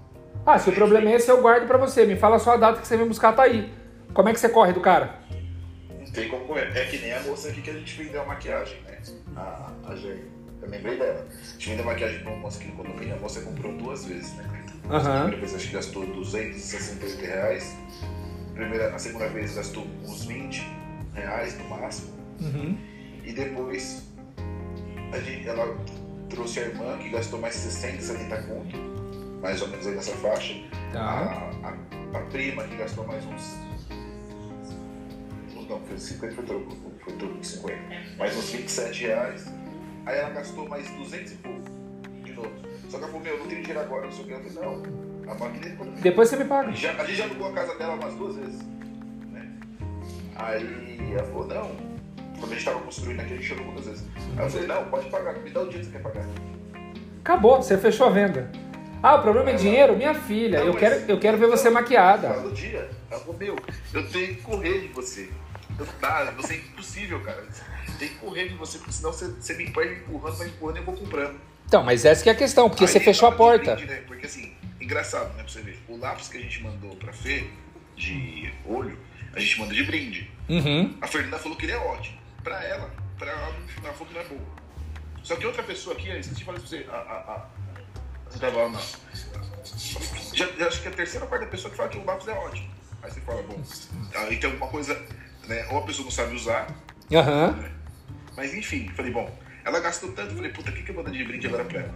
Ah, 0.45 0.59
se 0.59 0.71
o 0.71 0.73
problema 0.73 1.11
é 1.11 1.15
esse, 1.15 1.31
eu 1.31 1.43
guardo 1.43 1.67
pra 1.67 1.77
você. 1.77 2.05
Me 2.07 2.17
fala 2.17 2.39
só 2.39 2.53
a 2.53 2.57
data 2.57 2.81
que 2.81 2.87
você 2.87 2.97
vem 2.97 3.09
buscar, 3.09 3.33
tá 3.35 3.43
aí. 3.43 3.73
Como 4.15 4.29
é 4.29 4.33
que 4.33 4.39
você 4.41 4.49
corre 4.49 4.73
do 4.73 4.81
cara? 4.81 5.17
Não 5.99 6.07
tem 6.13 6.29
como 6.29 6.47
comer. 6.47 6.75
É 6.77 6.85
que 6.85 6.99
nem 6.99 7.13
a 7.13 7.21
moça 7.23 7.49
aqui 7.49 7.61
que 7.61 7.71
a 7.71 7.73
gente 7.75 8.03
vendeu 8.03 8.23
a 8.23 8.25
maquiagem, 8.25 8.81
né? 8.83 8.99
A, 9.37 9.73
a 9.89 9.97
Jane. 9.97 10.25
Eu 10.63 10.71
lembrei 10.71 10.97
dela. 10.97 11.27
A 11.29 11.53
gente 11.53 11.69
vendeu 11.71 11.85
maquiagem 11.85 12.21
pra 12.21 12.31
uma 12.31 12.41
moça 12.41 12.59
aqui 12.61 12.69
no 12.69 12.77
condomínio. 12.77 13.17
A 13.17 13.19
moça 13.19 13.41
comprou 13.41 13.73
duas 13.73 14.05
vezes, 14.07 14.33
né? 14.37 14.65
A 14.89 14.97
Aham. 14.97 15.13
primeira 15.23 15.37
vez 15.39 15.55
acho 15.55 15.67
que 15.67 15.75
gastou 15.75 16.07
268 16.07 17.21
reais. 17.21 17.77
A, 18.51 18.55
primeira, 18.55 18.95
a 18.95 18.99
segunda 18.99 19.27
vez 19.29 19.55
gastou 19.57 19.85
uns 20.05 20.25
20 20.25 20.65
reais 21.17 21.59
no 21.59 21.69
máximo. 21.69 22.13
Uhum. 22.41 22.79
E 23.25 23.33
depois 23.33 24.07
a 25.13 25.19
gente, 25.19 25.49
ela 25.49 25.77
trouxe 26.29 26.61
a 26.61 26.63
irmã 26.65 26.99
que 26.99 27.09
gastou 27.09 27.41
mais 27.41 27.55
60, 27.55 28.03
70 28.03 28.43
conto. 28.43 28.77
Mais 29.41 29.61
ou 29.63 29.69
menos 29.69 29.87
aí 29.87 29.95
nessa 29.95 30.13
faixa. 30.17 30.55
Tá. 30.93 31.01
A, 31.03 31.69
a, 31.69 32.19
a 32.19 32.23
prima 32.27 32.65
que 32.65 32.77
gastou 32.77 33.07
mais 33.07 33.25
uns. 33.25 33.57
Não, 35.69 35.81
foi 35.81 35.99
50, 35.99 36.35
foi 36.35 36.45
troco, 36.45 36.77
foi 37.01 37.13
troco 37.15 37.39
de 37.39 37.47
50. 37.47 37.79
Mais 38.19 38.37
uns 38.37 38.51
27 38.51 39.07
reais. 39.07 39.47
Aí 40.05 40.17
ela 40.19 40.31
gastou 40.31 40.69
mais 40.69 40.89
200 40.91 41.33
e 41.33 41.35
pouco. 41.37 41.63
De 42.25 42.33
novo. 42.33 42.53
Só 42.89 42.99
que 42.99 43.05
ela 43.05 43.07
falou: 43.07 43.21
Meu, 43.21 43.33
eu 43.35 43.41
não 43.41 43.47
tenho 43.49 43.63
dinheiro 43.63 43.81
agora, 43.81 44.05
não 44.05 44.13
sei 44.13 44.25
o 44.25 44.27
que. 44.27 44.33
Eu 44.33 44.51
falei: 44.51 44.69
Não, 44.69 45.33
a 45.33 45.35
máquina 45.35 45.67
é. 45.67 46.01
Depois 46.01 46.29
você 46.29 46.37
me 46.37 46.45
paga. 46.45 46.69
A 46.69 46.73
gente 46.73 47.15
já 47.17 47.25
alugou 47.25 47.49
a 47.49 47.53
casa 47.53 47.75
dela 47.77 47.95
umas 47.95 48.15
duas 48.15 48.37
vezes. 48.37 48.63
Né? 49.33 49.53
Aí 50.37 50.86
ela 51.13 51.25
falou, 51.25 51.47
não. 51.47 51.71
Quando 52.39 52.53
a 52.53 52.55
gente 52.55 52.65
tava 52.65 52.81
construindo 52.81 53.21
aqui, 53.21 53.35
a 53.35 53.37
gente 53.37 53.53
alugou 53.53 53.73
duas 53.75 53.87
vezes. 53.87 54.05
Aí 54.37 54.45
eu 54.45 54.51
falei, 54.51 54.67
não, 54.67 54.85
pode 54.87 55.09
pagar, 55.11 55.35
me 55.35 55.51
dá 55.51 55.61
o 55.63 55.69
dia 55.69 55.79
que 55.81 55.87
você 55.87 55.93
quer 55.93 56.03
pagar. 56.03 56.27
Acabou, 57.21 57.57
você 57.63 57.77
fechou 57.79 58.07
a 58.07 58.11
venda. 58.11 58.51
Ah, 59.03 59.17
o 59.17 59.23
problema 59.23 59.51
é 59.51 59.55
dinheiro? 59.55 59.97
Minha 59.97 60.15
filha, 60.15 60.61
Não, 60.61 60.67
eu 60.69 60.75
quero, 60.75 60.95
eu 61.09 61.19
quero 61.21 61.39
ver 61.39 61.47
você 61.49 61.71
maquiada. 61.71 62.29
Fala 62.29 62.49
o 62.49 62.53
dia. 62.53 62.91
Ela 63.11 63.21
falou, 63.21 63.37
meu, 63.39 63.57
eu 63.95 64.09
tenho 64.11 64.35
que 64.35 64.43
correr 64.43 64.81
de 64.81 64.89
você. 64.89 65.29
Eu, 65.79 65.87
tá, 66.01 66.33
você 66.37 66.55
é 66.55 66.57
impossível, 66.57 67.21
cara. 67.21 67.45
Tem 67.99 68.09
que 68.09 68.15
correr 68.17 68.49
de 68.49 68.55
você, 68.55 68.79
porque 68.79 68.93
senão 68.93 69.13
você, 69.13 69.27
você 69.29 69.55
me 69.55 69.71
perde 69.71 70.01
empurrando, 70.01 70.37
vai 70.37 70.49
empurrando 70.49 70.77
e 70.77 70.81
eu 70.81 70.85
vou 70.85 70.95
comprando. 70.97 71.35
Então, 71.67 71.83
mas 71.83 72.05
essa 72.05 72.23
que 72.23 72.29
é 72.29 72.33
a 72.33 72.37
questão, 72.37 72.69
porque 72.69 72.85
Aí 72.85 72.89
você 72.89 73.01
fechou 73.01 73.29
a 73.29 73.33
porta. 73.33 73.77
né? 73.77 74.03
Porque 74.07 74.27
assim, 74.27 74.53
engraçado, 74.81 75.29
né, 75.35 75.43
pra 75.43 75.49
você 75.49 75.61
ver. 75.61 75.79
O 75.89 75.97
lápis 75.99 76.29
que 76.29 76.39
a 76.39 76.41
gente 76.41 76.63
mandou 76.63 76.95
pra 76.97 77.13
Fê, 77.13 77.45
de 77.97 78.53
olho, 78.65 78.99
a 79.35 79.41
gente 79.41 79.59
manda 79.61 79.75
de 79.75 79.83
brinde. 79.85 80.31
Uhum. 80.49 80.97
A 81.01 81.07
Fernanda 81.07 81.39
falou 81.39 81.57
que 81.57 81.65
ele 81.65 81.73
é 81.73 81.79
ótimo. 81.79 82.19
Pra 82.45 82.63
ela, 82.63 82.95
pra 83.19 83.31
ela, 83.31 83.57
ela 83.83 83.93
falou 83.93 84.07
que 84.07 84.15
não 84.15 84.21
é 84.21 84.25
boa. 84.25 84.57
Só 85.23 85.35
que 85.35 85.47
outra 85.47 85.63
pessoa 85.63 85.97
aqui, 85.97 86.09
eu 86.09 86.21
esqueci 86.21 86.39
de 86.39 86.45
falar 86.45 86.59
isso 86.59 86.69
pra 86.69 86.79
você. 86.79 86.91
A, 86.91 86.97
a, 86.97 87.35
a, 87.35 87.47
você 88.31 88.39
tava 88.39 88.63
lá 88.63 88.69
na. 88.69 88.81
Já, 90.33 90.47
já 90.47 90.69
acho 90.69 90.83
que 90.83 90.89
é 90.89 90.91
a 90.91 90.95
terceira 90.95 91.27
parte 91.27 91.45
da 91.45 91.51
pessoa 91.51 91.71
que 91.71 91.77
fala 91.77 91.89
que 91.89 91.99
o 91.99 92.05
lápis 92.05 92.29
é 92.29 92.33
ótimo. 92.33 92.71
Aí 93.03 93.11
você 93.11 93.21
fala, 93.21 93.43
bom, 93.43 93.63
aí 94.15 94.37
tem 94.37 94.51
alguma 94.51 94.71
coisa, 94.71 94.95
né? 95.47 95.67
Ou 95.71 95.79
a 95.79 95.83
pessoa 95.83 96.05
não 96.05 96.13
sabe 96.13 96.35
usar, 96.35 96.69
Aham. 97.13 97.53
né? 97.53 97.73
Mas 98.37 98.55
enfim, 98.55 98.89
falei, 98.95 99.11
bom, 99.11 99.37
ela 99.65 99.81
gastou 99.81 100.13
tanto, 100.13 100.35
falei, 100.35 100.53
puta, 100.53 100.71
o 100.71 100.75
que, 100.75 100.83
que 100.83 100.91
eu 100.91 100.95
vou 100.95 101.03
dar 101.05 101.11
de 101.11 101.25
brinde 101.25 101.47
agora 101.47 101.65
pra 101.65 101.81
ela? 101.81 101.95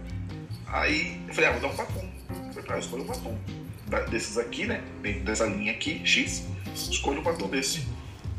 Aí 0.67 1.21
eu 1.27 1.33
falei, 1.33 1.49
ah, 1.49 1.53
vou 1.53 1.61
dar 1.61 1.67
um 1.67 1.75
batom. 1.75 2.11
Falei, 2.27 2.63
pra 2.63 2.73
ela, 2.73 2.79
escolha 2.79 3.03
um 3.03 3.07
batom. 3.07 3.39
Desses 4.09 4.37
aqui, 4.37 4.65
né? 4.65 4.81
Dentro 5.01 5.21
dessa 5.21 5.45
linha 5.45 5.71
aqui, 5.73 6.01
X, 6.05 6.45
escolha 6.73 7.19
um 7.19 7.23
batom 7.23 7.47
desse. 7.49 7.85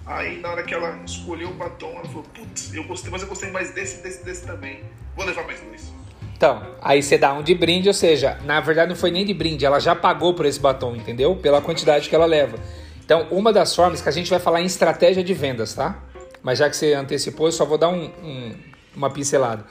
Aí 0.06 0.40
na 0.40 0.50
hora 0.50 0.62
que 0.62 0.72
ela 0.74 0.98
escolheu 1.04 1.50
o 1.50 1.54
batom, 1.54 1.90
ela 1.90 2.04
falou, 2.04 2.24
putz, 2.34 2.74
eu 2.74 2.84
gostei, 2.84 3.10
mas 3.10 3.22
eu 3.22 3.28
gostei 3.28 3.50
mais 3.50 3.70
desse, 3.70 4.02
desse, 4.02 4.24
desse 4.24 4.46
também. 4.46 4.80
Vou 5.14 5.24
levar 5.24 5.44
mais 5.46 5.60
dois. 5.60 5.92
Então, 6.34 6.74
aí 6.80 7.02
você 7.02 7.16
dá 7.16 7.32
um 7.32 7.42
de 7.42 7.54
brinde, 7.54 7.86
ou 7.86 7.94
seja, 7.94 8.38
na 8.44 8.60
verdade 8.60 8.88
não 8.88 8.96
foi 8.96 9.10
nem 9.12 9.24
de 9.24 9.32
brinde, 9.32 9.64
ela 9.64 9.78
já 9.78 9.94
pagou 9.94 10.34
por 10.34 10.44
esse 10.44 10.58
batom, 10.58 10.96
entendeu? 10.96 11.36
Pela 11.36 11.60
quantidade 11.60 12.08
que 12.08 12.14
ela 12.14 12.26
leva. 12.26 12.58
Então, 13.04 13.28
uma 13.30 13.52
das 13.52 13.76
formas 13.76 14.00
que 14.00 14.08
a 14.08 14.12
gente 14.12 14.28
vai 14.30 14.40
falar 14.40 14.60
em 14.60 14.66
estratégia 14.66 15.22
de 15.22 15.34
vendas, 15.34 15.74
tá? 15.74 16.02
Mas 16.42 16.58
já 16.58 16.68
que 16.68 16.76
você 16.76 16.94
antecipou, 16.94 17.46
eu 17.46 17.52
só 17.52 17.64
vou 17.64 17.78
dar 17.78 17.90
um- 17.90 18.06
um- 18.24 18.54
uma 18.96 19.10
pincelada. 19.10 19.64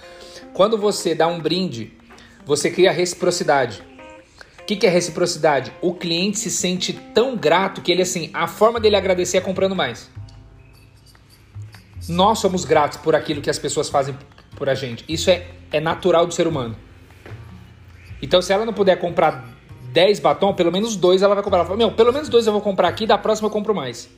Quando 0.54 0.78
você 0.78 1.14
dá 1.14 1.28
um 1.28 1.40
brinde, 1.40 1.92
você 2.46 2.72
cria 2.72 2.92
reciprocidade. 2.92 3.84
Que, 4.72 4.78
que 4.78 4.88
é 4.88 4.90
reciprocidade? 4.90 5.74
O 5.82 5.94
cliente 5.94 6.40
se 6.40 6.50
sente 6.50 6.94
tão 6.94 7.36
grato 7.36 7.82
que 7.82 7.92
ele, 7.92 8.04
assim, 8.04 8.30
a 8.34 8.48
forma 8.48 8.80
dele 8.80 8.96
agradecer 8.96 9.36
é 9.36 9.42
comprando 9.42 9.76
mais. 9.76 10.10
Nós 12.08 12.40
somos 12.40 12.64
gratos 12.64 12.98
por 12.98 13.14
aquilo 13.14 13.42
que 13.42 13.50
as 13.50 13.60
pessoas 13.60 13.90
fazem 13.90 14.18
por 14.56 14.70
a 14.70 14.74
gente. 14.74 15.04
Isso 15.10 15.30
é, 15.30 15.46
é 15.74 15.82
natural 15.82 16.26
do 16.26 16.34
ser 16.34 16.48
humano. 16.48 16.78
Então, 18.22 18.42
se 18.42 18.54
ela 18.54 18.66
não 18.66 18.72
puder 18.72 18.98
comprar 18.98 19.46
10 19.92 20.22
batom, 20.22 20.54
pelo 20.54 20.72
menos 20.72 20.96
dois 20.96 21.22
ela 21.22 21.36
vai 21.36 21.44
comprar. 21.44 21.60
Ela 21.60 21.68
fala, 21.68 21.78
meu, 21.78 21.92
pelo 21.92 22.14
menos 22.14 22.30
dois 22.30 22.48
eu 22.48 22.54
vou 22.54 22.62
comprar 22.62 22.88
aqui, 22.88 23.06
da 23.06 23.18
próxima 23.18 23.48
eu 23.48 23.52
compro 23.52 23.76
mais. 23.76 24.10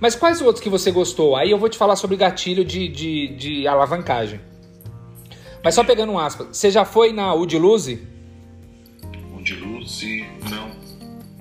Mas 0.00 0.16
quais 0.16 0.42
outros 0.42 0.60
que 0.60 0.68
você 0.68 0.90
gostou? 0.90 1.36
Aí 1.36 1.52
eu 1.52 1.58
vou 1.58 1.68
te 1.68 1.78
falar 1.78 1.94
sobre 1.94 2.16
gatilho 2.16 2.64
de, 2.64 2.88
de, 2.88 3.28
de 3.36 3.68
alavancagem. 3.68 4.40
Mas 5.62 5.76
só 5.76 5.84
pegando 5.84 6.10
um 6.10 6.18
aspas, 6.18 6.48
você 6.50 6.72
já 6.72 6.84
foi 6.84 7.12
na 7.12 7.32
Udiluse? 7.32 8.13
De 9.44 9.54
luz 9.54 10.02
e. 10.02 10.24
Não. 10.50 10.70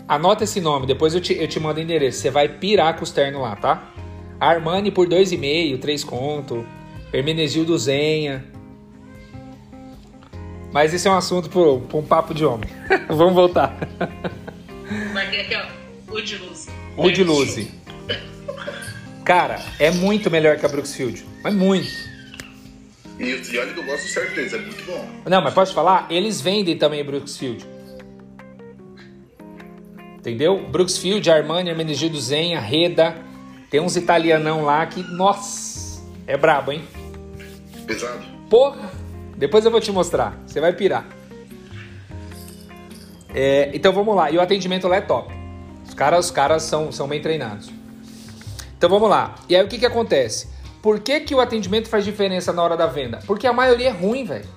Anota 0.07 0.43
esse 0.43 0.59
nome, 0.59 0.85
depois 0.85 1.15
eu 1.15 1.21
te, 1.21 1.33
eu 1.33 1.47
te 1.47 1.59
mando 1.59 1.79
o 1.79 1.83
endereço. 1.83 2.19
Você 2.19 2.29
vai 2.29 2.49
pirar 2.49 2.97
com 2.97 3.03
os 3.03 3.11
ternos 3.11 3.41
lá, 3.41 3.55
tá? 3.55 3.91
Armani 4.39 4.91
por 4.91 5.07
2,5, 5.07 5.79
3 5.79 6.03
conto. 6.03 6.67
Hermenegildo 7.13 7.77
Zenha. 7.77 8.43
Mas 10.73 10.93
esse 10.93 11.07
é 11.07 11.11
um 11.11 11.15
assunto 11.15 11.49
para 11.49 11.97
um 11.97 12.03
papo 12.03 12.33
de 12.33 12.43
homem. 12.43 12.69
Vamos 13.07 13.33
voltar. 13.33 13.73
Marquei 15.13 15.41
aqui, 15.41 15.55
ó. 15.55 16.13
O 16.13 16.21
de 16.21 16.37
luz. 16.37 16.67
O 16.97 17.09
de 17.09 17.23
Luze. 17.23 17.71
Cara, 19.23 19.63
é 19.79 19.89
muito 19.91 20.29
melhor 20.29 20.57
que 20.57 20.65
a 20.65 20.69
Brooksfield. 20.69 21.23
Mas 21.41 21.53
muito. 21.53 21.87
E, 23.19 23.23
e 23.23 23.57
olha 23.57 23.73
que 23.73 23.79
eu 23.79 23.83
gosto 23.83 24.07
certo 24.07 24.35
deles, 24.35 24.53
é 24.53 24.57
muito 24.57 24.83
bom. 24.85 25.07
Não, 25.25 25.41
mas 25.41 25.53
posso 25.53 25.71
te 25.71 25.75
falar? 25.75 26.07
Eles 26.09 26.41
vendem 26.41 26.77
também 26.77 27.03
Brooksfield. 27.03 27.65
Entendeu? 30.23 30.65
Brooksfield, 30.69 31.29
Armani, 31.29 31.69
Hermenegildo 31.69 32.17
Zenha, 32.17 32.57
Reda. 32.57 33.13
Tem 33.69 33.81
uns 33.81 33.97
italianão 33.97 34.63
lá 34.63 34.85
que, 34.85 35.03
nossa, 35.03 36.01
é 36.25 36.37
brabo, 36.37 36.71
hein? 36.71 36.87
Pesado. 37.85 38.23
Porra! 38.49 38.89
Depois 39.35 39.65
eu 39.65 39.71
vou 39.71 39.81
te 39.81 39.91
mostrar. 39.91 40.41
Você 40.47 40.61
vai 40.61 40.71
pirar. 40.71 41.05
É, 43.33 43.69
então 43.73 43.91
vamos 43.91 44.15
lá. 44.15 44.31
E 44.31 44.37
o 44.37 44.41
atendimento 44.41 44.87
lá 44.87 44.95
é 44.95 45.01
top. 45.01 45.33
Os 45.85 45.93
caras, 45.93 46.23
os 46.23 46.31
caras 46.31 46.63
são, 46.63 46.89
são 46.89 47.05
bem 47.05 47.21
treinados. 47.21 47.69
Então 48.77 48.89
vamos 48.89 49.09
lá. 49.09 49.35
E 49.49 49.57
aí 49.57 49.65
o 49.65 49.67
que, 49.67 49.77
que 49.77 49.85
acontece? 49.85 50.47
Por 50.81 51.01
que, 51.01 51.19
que 51.19 51.35
o 51.35 51.41
atendimento 51.41 51.89
faz 51.89 52.05
diferença 52.05 52.53
na 52.53 52.63
hora 52.63 52.77
da 52.77 52.87
venda? 52.87 53.19
Porque 53.27 53.45
a 53.45 53.51
maioria 53.51 53.89
é 53.89 53.91
ruim, 53.91 54.23
velho. 54.23 54.47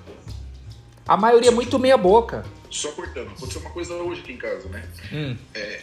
A 1.05 1.17
maioria 1.17 1.49
é 1.49 1.53
muito 1.53 1.77
meia 1.77 1.97
boca. 1.97 2.45
Só 2.69 2.91
cortando, 2.91 3.27
aconteceu 3.31 3.61
uma 3.61 3.69
coisa 3.71 3.93
hoje 3.95 4.21
aqui 4.21 4.33
em 4.33 4.37
casa, 4.37 4.67
né? 4.69 4.87
Hum. 5.11 5.37
É, 5.55 5.81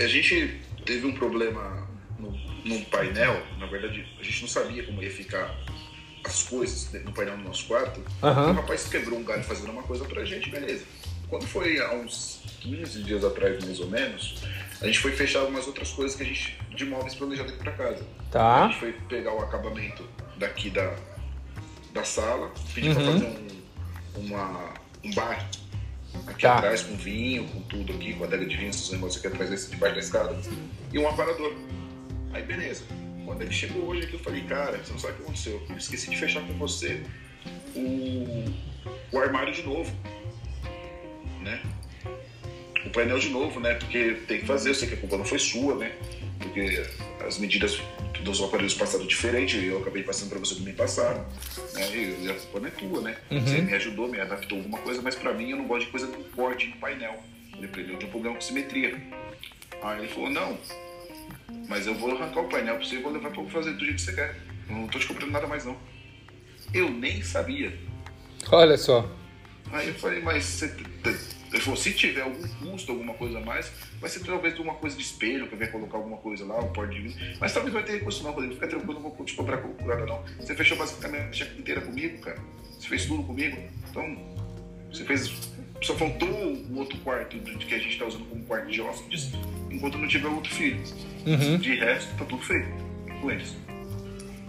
a 0.00 0.06
gente 0.06 0.60
teve 0.84 1.06
um 1.06 1.12
problema 1.14 1.86
no, 2.18 2.30
no 2.64 2.84
painel, 2.86 3.42
na 3.58 3.66
verdade, 3.66 4.06
a 4.18 4.22
gente 4.22 4.42
não 4.42 4.48
sabia 4.48 4.84
como 4.84 5.02
ia 5.02 5.10
ficar 5.10 5.54
as 6.24 6.42
coisas 6.42 6.92
no 7.04 7.12
painel 7.12 7.36
do 7.38 7.44
nosso 7.44 7.66
quarto. 7.66 8.02
Aham. 8.22 8.50
O 8.50 8.54
rapaz 8.54 8.86
quebrou 8.88 9.18
um 9.18 9.24
galho 9.24 9.44
fazendo 9.44 9.70
uma 9.70 9.82
coisa 9.82 10.04
pra 10.04 10.24
gente, 10.24 10.50
beleza. 10.50 10.84
Quando 11.28 11.46
foi 11.46 11.78
há 11.80 11.92
uns 11.94 12.40
15 12.60 13.02
dias 13.02 13.24
atrás, 13.24 13.64
mais 13.64 13.80
ou 13.80 13.88
menos, 13.88 14.42
a 14.80 14.86
gente 14.86 14.98
foi 14.98 15.12
fechar 15.12 15.40
algumas 15.40 15.66
outras 15.66 15.90
coisas 15.90 16.16
que 16.16 16.22
a 16.22 16.26
gente, 16.26 16.58
de 16.74 16.84
móveis 16.84 17.14
planejados 17.14 17.52
aqui 17.52 17.62
pra 17.62 17.72
casa. 17.72 18.04
A 18.28 18.30
Tá. 18.30 18.68
gente 18.68 18.78
foi 18.78 18.92
pegar 18.92 19.32
o 19.34 19.40
acabamento 19.40 20.06
daqui 20.36 20.68
da, 20.70 20.94
da 21.92 22.04
sala, 22.04 22.52
pedir 22.74 22.92
pra 22.94 23.02
Uhum. 23.04 23.12
fazer 23.12 23.24
um, 23.26 24.20
uma, 24.26 24.74
um 25.04 25.10
bar 25.14 25.48
aqui 26.26 26.42
Tá. 26.42 26.56
atrás, 26.56 26.82
com 26.82 26.96
vinho, 26.96 27.44
com 27.48 27.60
tudo 27.62 27.92
aqui, 27.92 28.14
com 28.14 28.24
a 28.24 28.26
adega 28.26 28.46
de 28.46 28.56
vinho, 28.56 28.70
esses 28.70 28.90
negócios 28.90 29.18
aqui 29.24 29.32
atrás 29.34 29.50
desse, 29.50 29.70
debaixo 29.70 29.94
da 29.94 30.00
escada, 30.00 30.36
e 30.92 30.98
um 30.98 31.08
aparador. 31.08 31.54
Aí 32.32 32.42
beleza. 32.42 32.84
Quando 33.24 33.42
ele 33.42 33.52
chegou 33.52 33.86
hoje 33.88 34.04
aqui, 34.06 34.14
eu 34.14 34.20
falei, 34.20 34.42
cara, 34.42 34.78
você 34.78 34.92
não 34.92 34.98
sabe 34.98 35.14
o 35.14 35.16
que 35.16 35.22
aconteceu. 35.22 35.62
Eu 35.68 35.76
esqueci 35.76 36.10
de 36.10 36.16
fechar 36.16 36.40
com 36.46 36.52
você 36.54 37.02
o, 37.74 38.44
o 39.12 39.18
armário 39.18 39.52
de 39.52 39.62
novo. 39.64 39.92
Né? 41.42 41.60
O 42.84 42.90
painel 42.90 43.18
de 43.18 43.30
novo, 43.30 43.58
né? 43.58 43.74
Porque 43.74 44.14
tem 44.28 44.40
que 44.40 44.46
fazer, 44.46 44.70
eu 44.70 44.74
sei 44.74 44.88
que 44.88 44.94
a 44.94 44.96
culpa 44.96 45.16
não 45.16 45.24
foi 45.24 45.38
sua, 45.40 45.74
né? 45.74 45.92
Porque 46.38 46.86
as 47.26 47.38
medidas 47.38 47.80
dos 48.26 48.42
aparelhos 48.42 48.74
passaram 48.74 49.06
diferente, 49.06 49.64
eu 49.64 49.78
acabei 49.78 50.02
passando 50.02 50.30
para 50.30 50.38
você 50.38 50.56
que 50.56 50.62
me 50.62 50.72
passaram, 50.72 51.24
né? 51.74 51.96
E 51.96 52.28
a 52.28 52.58
não 52.58 52.66
é 52.66 52.70
tua, 52.70 53.00
né? 53.00 53.16
Você 53.30 53.62
me 53.62 53.72
ajudou, 53.72 54.08
me 54.08 54.20
adaptou 54.20 54.58
alguma 54.58 54.78
coisa, 54.78 55.00
mas 55.00 55.14
para 55.14 55.32
mim 55.32 55.50
eu 55.50 55.56
não 55.56 55.66
gosto 55.66 55.86
de 55.86 55.92
coisa 55.92 56.06
com 56.08 56.22
corte 56.24 56.66
no 56.66 56.76
painel. 56.76 57.22
Ele 57.56 57.66
aprendeu 57.66 57.96
de 57.96 58.04
um 58.04 58.10
problema 58.10 58.34
com 58.34 58.40
simetria. 58.40 59.00
Aí 59.82 60.00
ele 60.00 60.08
falou, 60.08 60.30
não, 60.30 60.58
mas 61.68 61.86
eu 61.86 61.94
vou 61.94 62.10
arrancar 62.16 62.40
o 62.40 62.48
painel 62.48 62.76
pra 62.76 62.84
você 62.84 62.96
e 62.96 63.02
vou 63.02 63.12
levar 63.12 63.30
pra 63.30 63.44
fazer 63.44 63.72
do 63.72 63.84
jeito 63.84 63.94
que 63.94 64.02
você 64.02 64.12
quer. 64.12 64.36
Eu 64.68 64.74
não 64.74 64.88
tô 64.88 64.98
te 64.98 65.06
cobrando 65.06 65.32
nada 65.32 65.46
mais 65.46 65.64
não. 65.64 65.76
Eu 66.74 66.90
nem 66.90 67.22
sabia. 67.22 67.78
Olha 68.50 68.76
só. 68.76 69.08
Aí 69.72 69.88
eu 69.88 69.94
falei, 69.94 70.20
mas 70.20 70.44
você. 70.44 70.74
Ele 71.52 71.60
falou, 71.60 71.76
se 71.76 71.92
tiver 71.92 72.22
algum 72.22 72.46
custo, 72.48 72.92
alguma 72.92 73.14
coisa 73.14 73.38
a 73.38 73.40
mais, 73.40 73.70
vai 74.00 74.10
ser 74.10 74.20
talvez 74.20 74.58
uma 74.58 74.74
coisa 74.74 74.96
de 74.96 75.02
espelho, 75.02 75.48
que 75.48 75.56
vai 75.56 75.68
colocar 75.68 75.96
alguma 75.96 76.16
coisa 76.16 76.44
lá, 76.44 76.58
um 76.58 76.72
porte 76.72 76.94
de 76.94 77.02
vidro. 77.08 77.36
Mas 77.40 77.52
talvez 77.52 77.72
vai 77.72 77.82
ter 77.82 77.92
recurso 77.92 78.22
não, 78.22 78.32
Rodrigo. 78.32 78.54
Fica 78.54 78.68
tranquilo, 78.68 78.94
não 78.94 79.10
vou 79.10 79.24
te 79.24 79.34
cobrar 79.34 79.62
nada 79.84 80.06
não. 80.06 80.22
Você 80.40 80.54
fechou 80.54 80.76
basicamente 80.76 81.28
a 81.28 81.32
cheque 81.32 81.60
inteira 81.60 81.80
comigo, 81.80 82.18
cara. 82.18 82.38
Você 82.78 82.88
fez 82.88 83.06
tudo 83.06 83.22
comigo. 83.22 83.56
Então, 83.90 84.16
você 84.92 85.04
fez. 85.04 85.32
Só 85.82 85.94
faltou 85.94 86.28
o 86.28 86.78
outro 86.78 86.98
quarto 86.98 87.38
que 87.38 87.74
a 87.74 87.78
gente 87.78 87.98
tá 87.98 88.06
usando 88.06 88.24
como 88.28 88.42
quarto 88.44 88.70
de 88.70 88.80
hóspedes, 88.80 89.32
enquanto 89.70 89.98
não 89.98 90.08
tiver 90.08 90.28
outro 90.28 90.52
filho. 90.52 90.80
Uhum. 91.26 91.58
De 91.58 91.74
resto, 91.74 92.16
tá 92.16 92.24
tudo 92.24 92.42
feito 92.42 92.68
com 93.20 93.30
eles. 93.30 93.54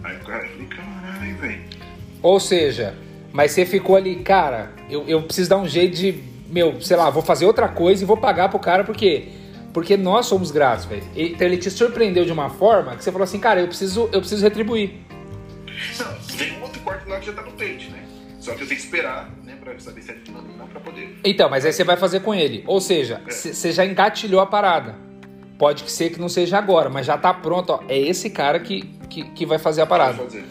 Aí 0.02 0.16
o 0.16 0.20
cara, 0.20 0.48
falei, 0.48 0.66
caralho, 0.66 1.36
velho. 1.36 1.64
Ou 2.22 2.40
seja, 2.40 2.94
mas 3.32 3.52
você 3.52 3.66
ficou 3.66 3.96
ali, 3.96 4.22
cara, 4.22 4.72
eu, 4.88 5.06
eu 5.06 5.22
preciso 5.22 5.50
dar 5.50 5.58
um 5.58 5.68
jeito 5.68 5.96
de, 5.96 6.12
meu, 6.48 6.80
sei 6.80 6.96
lá, 6.96 7.10
vou 7.10 7.22
fazer 7.22 7.46
outra 7.46 7.68
coisa 7.68 8.02
e 8.02 8.06
vou 8.06 8.16
pagar 8.16 8.48
pro 8.48 8.58
cara, 8.58 8.84
por 8.84 8.96
quê? 8.96 9.28
Porque 9.72 9.96
nós 9.96 10.26
somos 10.26 10.50
gratos, 10.50 10.86
velho. 10.86 11.02
Então 11.14 11.46
ele 11.46 11.56
te 11.58 11.70
surpreendeu 11.70 12.24
de 12.24 12.32
uma 12.32 12.48
forma 12.50 12.96
que 12.96 13.04
você 13.04 13.12
falou 13.12 13.24
assim, 13.24 13.38
cara, 13.38 13.60
eu 13.60 13.66
preciso, 13.68 14.08
eu 14.12 14.20
preciso 14.20 14.42
retribuir. 14.42 14.92
Não, 15.98 16.36
tem 16.36 16.58
um 16.58 16.62
outro 16.62 16.80
quarto 16.80 17.08
lá 17.08 17.18
que 17.20 17.26
já 17.26 17.32
tá 17.32 17.42
no 17.42 17.52
pente, 17.52 17.90
né? 17.90 18.02
Só 18.40 18.54
que 18.54 18.62
eu 18.62 18.66
tenho 18.66 18.80
que 18.80 18.84
esperar, 18.86 19.30
né, 19.44 19.56
pra 19.62 19.78
saber 19.78 20.00
se 20.02 20.10
é 20.10 20.14
de 20.14 20.32
ou 20.34 20.42
não, 20.56 20.66
pra 20.66 20.80
poder. 20.80 21.18
Então, 21.24 21.50
mas 21.50 21.64
aí 21.66 21.72
você 21.72 21.84
vai 21.84 21.96
fazer 21.96 22.20
com 22.20 22.34
ele. 22.34 22.64
Ou 22.66 22.80
seja, 22.80 23.20
É. 23.26 23.30
você 23.30 23.70
já 23.72 23.84
engatilhou 23.84 24.40
a 24.40 24.46
parada. 24.46 24.94
Pode 25.58 25.82
que 25.84 25.90
ser 25.92 26.10
que 26.10 26.20
não 26.20 26.28
seja 26.28 26.56
agora, 26.56 26.88
mas 26.88 27.04
já 27.04 27.18
tá 27.18 27.34
pronto, 27.34 27.70
ó. 27.74 27.80
É 27.88 27.98
esse 27.98 28.30
cara 28.30 28.58
que, 28.60 28.82
que, 29.10 29.24
que 29.30 29.44
vai 29.44 29.58
fazer 29.58 29.82
a 29.82 29.86
parada. 29.86 30.14
fazer. 30.14 30.44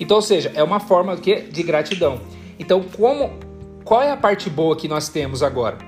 Então, 0.00 0.16
ou 0.16 0.22
seja, 0.22 0.50
é 0.54 0.62
uma 0.62 0.80
forma 0.80 1.16
de 1.16 1.62
gratidão. 1.62 2.20
Então, 2.58 2.80
como 2.82 3.30
qual 3.84 4.02
é 4.02 4.10
a 4.10 4.16
parte 4.16 4.48
boa 4.48 4.76
que 4.76 4.88
nós 4.88 5.08
temos 5.08 5.42
agora? 5.42 5.78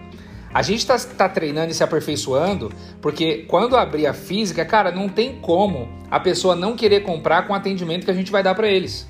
A 0.53 0.63
gente 0.63 0.79
está 0.79 0.97
tá 0.99 1.29
treinando 1.29 1.73
e 1.73 1.75
se 1.75 1.83
aperfeiçoando, 1.83 2.73
porque 3.03 3.39
quando 3.49 3.77
abrir 3.77 4.07
a 4.07 4.15
física, 4.15 4.65
cara, 4.65 4.93
não 4.93 5.09
tem 5.09 5.41
como 5.41 5.89
a 6.09 6.21
pessoa 6.21 6.55
não 6.55 6.77
querer 6.77 7.01
comprar 7.01 7.47
com 7.47 7.53
o 7.53 7.57
atendimento 7.57 8.05
que 8.05 8.11
a 8.11 8.15
gente 8.15 8.31
vai 8.31 8.41
dar 8.41 8.55
para 8.55 8.69
eles. 8.69 9.09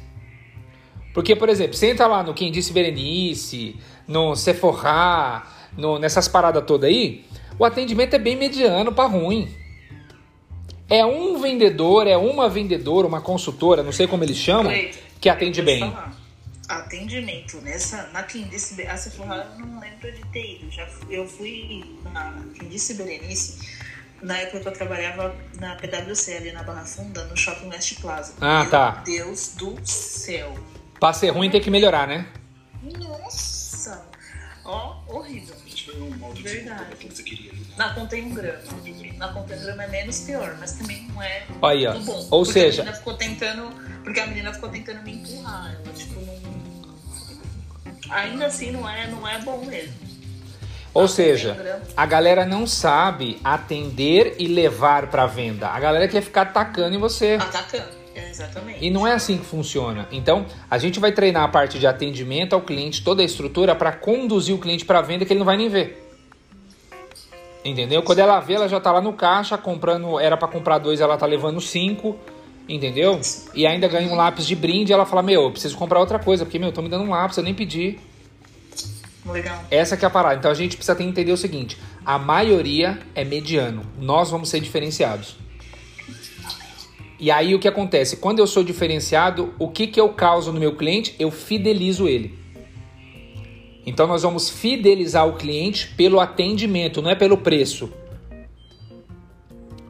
Porque, 1.13 1.37
por 1.37 1.51
exemplo, 1.51 1.75
você 1.75 1.91
entra 1.91 2.07
lá 2.07 2.23
no 2.23 2.33
Quem 2.33 2.51
Disse 2.51 2.73
Berenice, 2.73 3.77
no 4.09 4.35
Sephora, 4.35 5.43
no, 5.77 5.99
nessas 5.99 6.27
paradas 6.27 6.65
todas 6.67 6.89
aí, 6.89 7.25
o 7.59 7.65
atendimento 7.65 8.15
é 8.15 8.19
bem 8.19 8.37
mediano 8.37 8.91
para 8.91 9.09
ruim. 9.09 9.49
É 10.89 11.05
um 11.05 11.39
vendedor, 11.39 12.07
é 12.07 12.17
uma 12.17 12.49
vendedora, 12.49 13.07
uma 13.07 13.21
consultora, 13.21 13.83
não 13.83 13.93
sei 13.93 14.07
como 14.07 14.25
eles 14.25 14.37
chamam, 14.37 14.73
que 15.21 15.29
atende 15.29 15.61
bem. 15.61 15.93
Atendimento 16.69 17.61
nessa 17.61 18.09
na 18.13 18.23
Quindice 18.23 18.81
a 18.87 18.97
Sephora 18.97 19.47
eu 19.59 19.67
não 19.67 19.81
lembro 19.81 20.11
de 20.11 20.25
ter 20.33 20.57
ido. 20.57 20.71
Já 20.71 20.87
fui- 20.87 21.15
eu 21.17 21.29
fui 21.29 21.99
na 22.13 22.43
Quindice 22.59 22.95
Berenice 22.95 23.59
na 24.23 24.39
época 24.39 24.61
que 24.61 24.69
eu 24.69 24.73
trabalhava 24.73 25.37
na 25.61 25.77
PwC 25.77 26.37
ali 26.37 26.53
na 26.53 26.63
Barra 26.63 26.85
Funda, 26.85 27.25
no 27.27 27.37
Shopping 27.37 27.69
West 27.69 28.01
Plaza. 28.01 28.35
Ah, 28.41 28.63
Meu 28.63 28.71
tá. 28.71 28.91
Deus 29.05 29.55
do 29.57 29.77
céu. 29.87 30.55
Pra 30.99 31.13
ser 31.13 31.31
ruim 31.31 31.51
tem 31.51 31.61
que 31.61 31.71
melhorar, 31.71 32.07
né? 32.09 32.27
Nossa! 32.83 34.07
Ó, 34.65 34.97
horrível. 35.09 35.55
A 35.55 35.69
gente 35.69 35.85
pegou 35.85 36.09
um 36.09 36.25
outro 36.25 36.43
Verdade. 36.43 36.79
desculpa 36.79 36.97
que 36.97 37.15
você 37.17 37.23
queria. 37.23 37.53
ali. 37.53 37.67
Na 37.77 37.93
conta 37.95 38.17
em 38.17 38.25
um 38.25 38.35
grama. 38.35 38.59
Na 39.19 39.29
conta 39.33 39.55
em 39.55 39.61
grama 39.61 39.85
é 39.85 39.89
menos 39.89 40.21
pior, 40.21 40.57
mas 40.59 40.73
também 40.73 41.03
não 41.09 41.23
é 41.23 41.47
Aí, 41.63 41.87
ó. 41.87 41.93
muito 41.93 42.07
bom. 42.07 42.29
Ou 42.31 42.45
porque 42.45 42.53
seja- 42.53 42.81
A 42.81 42.85
menina 42.87 42.99
ficou 42.99 43.15
tentando. 43.15 43.85
Porque 44.03 44.21
a 44.21 44.27
menina 44.27 44.53
ficou 44.55 44.69
tentando 44.71 45.03
me 45.03 45.13
empurrar. 45.17 45.75
Ela, 45.75 45.93
tipo, 45.95 46.19
não. 46.21 46.34
Ainda 48.15 48.47
assim 48.47 48.71
não 48.71 48.89
é, 48.89 49.07
não 49.09 49.27
é 49.27 49.39
bom 49.39 49.65
mesmo. 49.67 49.93
Ou 50.93 51.05
Ah, 51.05 51.09
seja, 51.09 51.81
a 51.97 52.07
galera 52.07 52.47
não 52.47 52.67
sabe 52.67 53.41
atender 53.43 54.37
e 54.39 54.47
levar 54.47 55.09
pra 55.09 55.27
venda. 55.27 55.69
A 55.69 55.81
galera 55.81 56.07
quer 56.07 56.23
ficar 56.23 56.43
atacando 56.43 56.95
em 56.95 56.99
você. 56.99 57.35
Atacando. 57.41 58.05
Exatamente. 58.15 58.79
E 58.85 58.91
não 58.91 59.05
é 59.05 59.13
assim 59.13 59.37
que 59.39 59.45
funciona. 59.45 60.07
Então, 60.13 60.47
a 60.71 60.79
gente 60.79 61.01
vai 61.01 61.11
treinar 61.11 61.43
a 61.43 61.49
parte 61.49 61.81
de 61.81 61.87
atendimento 61.89 62.53
ao 62.53 62.61
cliente, 62.61 63.03
toda 63.03 63.23
a 63.23 63.25
estrutura 63.25 63.75
para 63.75 63.91
conduzir 63.91 64.55
o 64.55 64.59
cliente 64.59 64.85
para 64.85 65.01
venda 65.01 65.25
que 65.25 65.33
ele 65.33 65.41
não 65.41 65.45
vai 65.47 65.57
nem 65.57 65.69
ver. 65.69 66.01
Entendeu? 67.65 68.03
Quando 68.03 68.21
ela 68.21 68.39
vê, 68.39 68.55
ela 68.55 68.69
já 68.69 68.79
tá 68.79 68.93
lá 68.93 69.01
no 69.01 69.15
caixa 69.15 69.59
comprando, 69.59 70.21
era 70.21 70.37
para 70.37 70.47
comprar 70.47 70.79
dois, 70.79 71.01
ela 71.01 71.17
tá 71.17 71.27
levando 71.27 71.61
cinco, 71.61 72.17
entendeu? 72.69 73.21
E 73.55 73.67
ainda 73.67 73.89
ganha 73.89 74.11
um 74.11 74.15
lápis 74.15 74.47
de 74.47 74.55
brinde, 74.55 74.93
ela 74.93 75.07
fala: 75.07 75.23
"Meu, 75.23 75.43
eu 75.43 75.51
preciso 75.51 75.77
comprar 75.77 76.01
outra 76.01 76.19
coisa, 76.19 76.45
porque 76.45 76.59
meu, 76.59 76.73
tô 76.73 76.83
me 76.83 76.89
dando 76.89 77.05
um 77.05 77.11
lápis, 77.11 77.37
eu 77.37 77.45
nem 77.45 77.55
pedi". 77.55 77.99
Legal. 79.27 79.65
Essa 79.71 79.97
que 79.97 80.05
é 80.05 80.09
a 80.09 80.11
parada. 80.11 80.37
Então 80.37 80.51
a 80.51 80.55
gente 80.55 80.77
precisa 80.77 81.03
entender 81.03 81.33
o 81.33 81.37
seguinte: 81.37 81.79
a 82.05 82.19
maioria 82.19 82.99
é 83.15 83.25
mediano. 83.25 83.85
Nós 83.99 84.31
vamos 84.31 84.49
ser 84.49 84.61
diferenciados. 84.61 85.37
E 87.19 87.31
aí 87.31 87.55
o 87.55 87.59
que 87.59 87.69
acontece? 87.69 88.19
Quando 88.19 88.41
eu 88.41 88.47
sou 88.47 88.63
diferenciado, 88.63 89.55
o 89.59 89.69
que, 89.69 89.87
que 89.87 90.01
eu 90.01 90.11
causo 90.11 90.53
no 90.53 90.61
meu 90.61 90.77
cliente? 90.77 91.15
Eu 91.19 91.31
fidelizo 91.31 92.07
ele. 92.07 92.39
Então 93.87 94.07
nós 94.07 94.23
vamos 94.23 94.51
fidelizar 94.51 95.27
o 95.27 95.35
cliente 95.35 95.89
pelo 95.97 96.21
atendimento, 96.21 97.01
não 97.01 97.11
é 97.11 97.15
pelo 97.15 97.39
preço. 97.39 97.91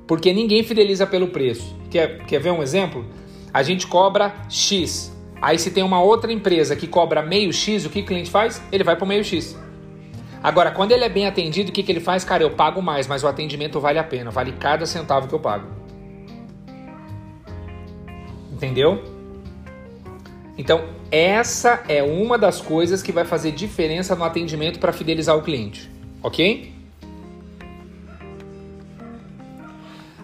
Porque 0.07 0.33
ninguém 0.33 0.63
fideliza 0.63 1.07
pelo 1.07 1.29
preço. 1.29 1.75
Quer, 1.91 2.25
quer 2.27 2.39
ver 2.39 2.51
um 2.51 2.63
exemplo? 2.63 3.05
A 3.53 3.63
gente 3.63 3.87
cobra 3.87 4.35
X. 4.49 5.15
Aí 5.41 5.59
se 5.59 5.71
tem 5.71 5.83
uma 5.83 6.03
outra 6.03 6.33
empresa 6.33 6.75
que 6.75 6.87
cobra 6.87 7.23
meio 7.23 7.53
X, 7.53 7.85
o 7.85 7.91
que 7.91 8.01
o 8.01 8.05
cliente 8.05 8.31
faz? 8.31 8.63
Ele 8.73 8.85
vai 8.85 8.97
para 8.97 9.07
meio 9.07 9.25
X. 9.25 9.57
Agora, 10.43 10.71
quando 10.71 10.93
ele 10.93 11.05
é 11.05 11.09
bem 11.09 11.27
atendido, 11.27 11.71
o 11.71 11.73
que, 11.73 11.83
que 11.83 11.91
ele 11.91 12.01
faz? 12.01 12.23
Cara, 12.23 12.43
eu 12.43 12.51
pago 12.51 12.83
mais, 12.83 13.07
mas 13.07 13.25
o 13.25 13.29
atendimento 13.29 13.81
vale 13.81 13.99
a 13.99 14.05
pena. 14.05 14.31
Vale 14.31 14.53
cada 14.53 14.85
centavo 14.85 15.27
que 15.27 15.35
eu 15.35 15.41
pago. 15.41 15.67
Entendeu? 18.53 19.03
Então, 20.59 20.85
essa 21.11 21.83
é 21.89 22.03
uma 22.03 22.37
das 22.37 22.61
coisas 22.61 23.03
que 23.03 23.11
vai 23.11 23.25
fazer 23.25 23.53
diferença 23.53 24.15
no 24.15 24.23
atendimento 24.23 24.79
para 24.79 24.93
fidelizar 24.93 25.35
o 25.37 25.43
cliente. 25.43 25.91
Ok? 26.23 26.74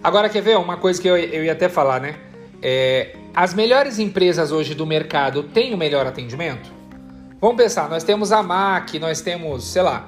Agora, 0.03 0.29
quer 0.29 0.41
ver 0.41 0.57
uma 0.57 0.77
coisa 0.77 0.99
que 0.99 1.07
eu, 1.07 1.15
eu 1.15 1.43
ia 1.43 1.51
até 1.51 1.69
falar, 1.69 2.01
né? 2.01 2.15
É, 2.61 3.15
as 3.35 3.53
melhores 3.53 3.99
empresas 3.99 4.51
hoje 4.51 4.73
do 4.73 4.85
mercado 4.85 5.43
têm 5.43 5.73
o 5.73 5.77
melhor 5.77 6.07
atendimento? 6.07 6.71
Vamos 7.39 7.57
pensar, 7.57 7.89
nós 7.89 8.03
temos 8.03 8.31
a 8.31 8.41
MAC, 8.41 8.99
nós 8.99 9.21
temos, 9.21 9.63
sei 9.63 9.81
lá, 9.81 10.07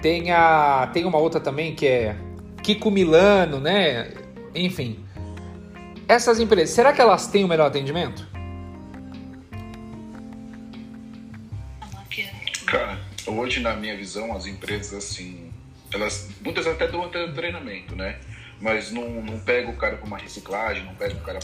tem, 0.00 0.32
a, 0.32 0.88
tem 0.92 1.04
uma 1.04 1.18
outra 1.18 1.40
também 1.40 1.74
que 1.74 1.86
é 1.86 2.16
Kiko 2.62 2.90
Milano, 2.90 3.58
né? 3.58 4.12
Enfim. 4.54 4.98
Essas 6.06 6.38
empresas, 6.38 6.74
será 6.74 6.92
que 6.92 7.00
elas 7.00 7.26
têm 7.26 7.44
o 7.44 7.48
melhor 7.48 7.66
atendimento? 7.66 8.26
Cara, 12.66 12.98
hoje 13.26 13.60
na 13.60 13.74
minha 13.76 13.96
visão, 13.96 14.34
as 14.34 14.46
empresas 14.46 14.94
assim, 14.94 15.50
elas 15.92 16.30
muitas 16.42 16.66
até 16.66 16.86
dão 16.86 17.08
treinamento, 17.08 17.94
né? 17.94 18.18
Mas 18.62 18.92
não, 18.92 19.20
não 19.20 19.40
pega 19.40 19.68
o 19.68 19.76
cara 19.76 19.96
para 19.96 20.06
uma 20.06 20.16
reciclagem, 20.16 20.84
não 20.84 20.94
pega 20.94 21.14
o 21.14 21.20
cara 21.20 21.40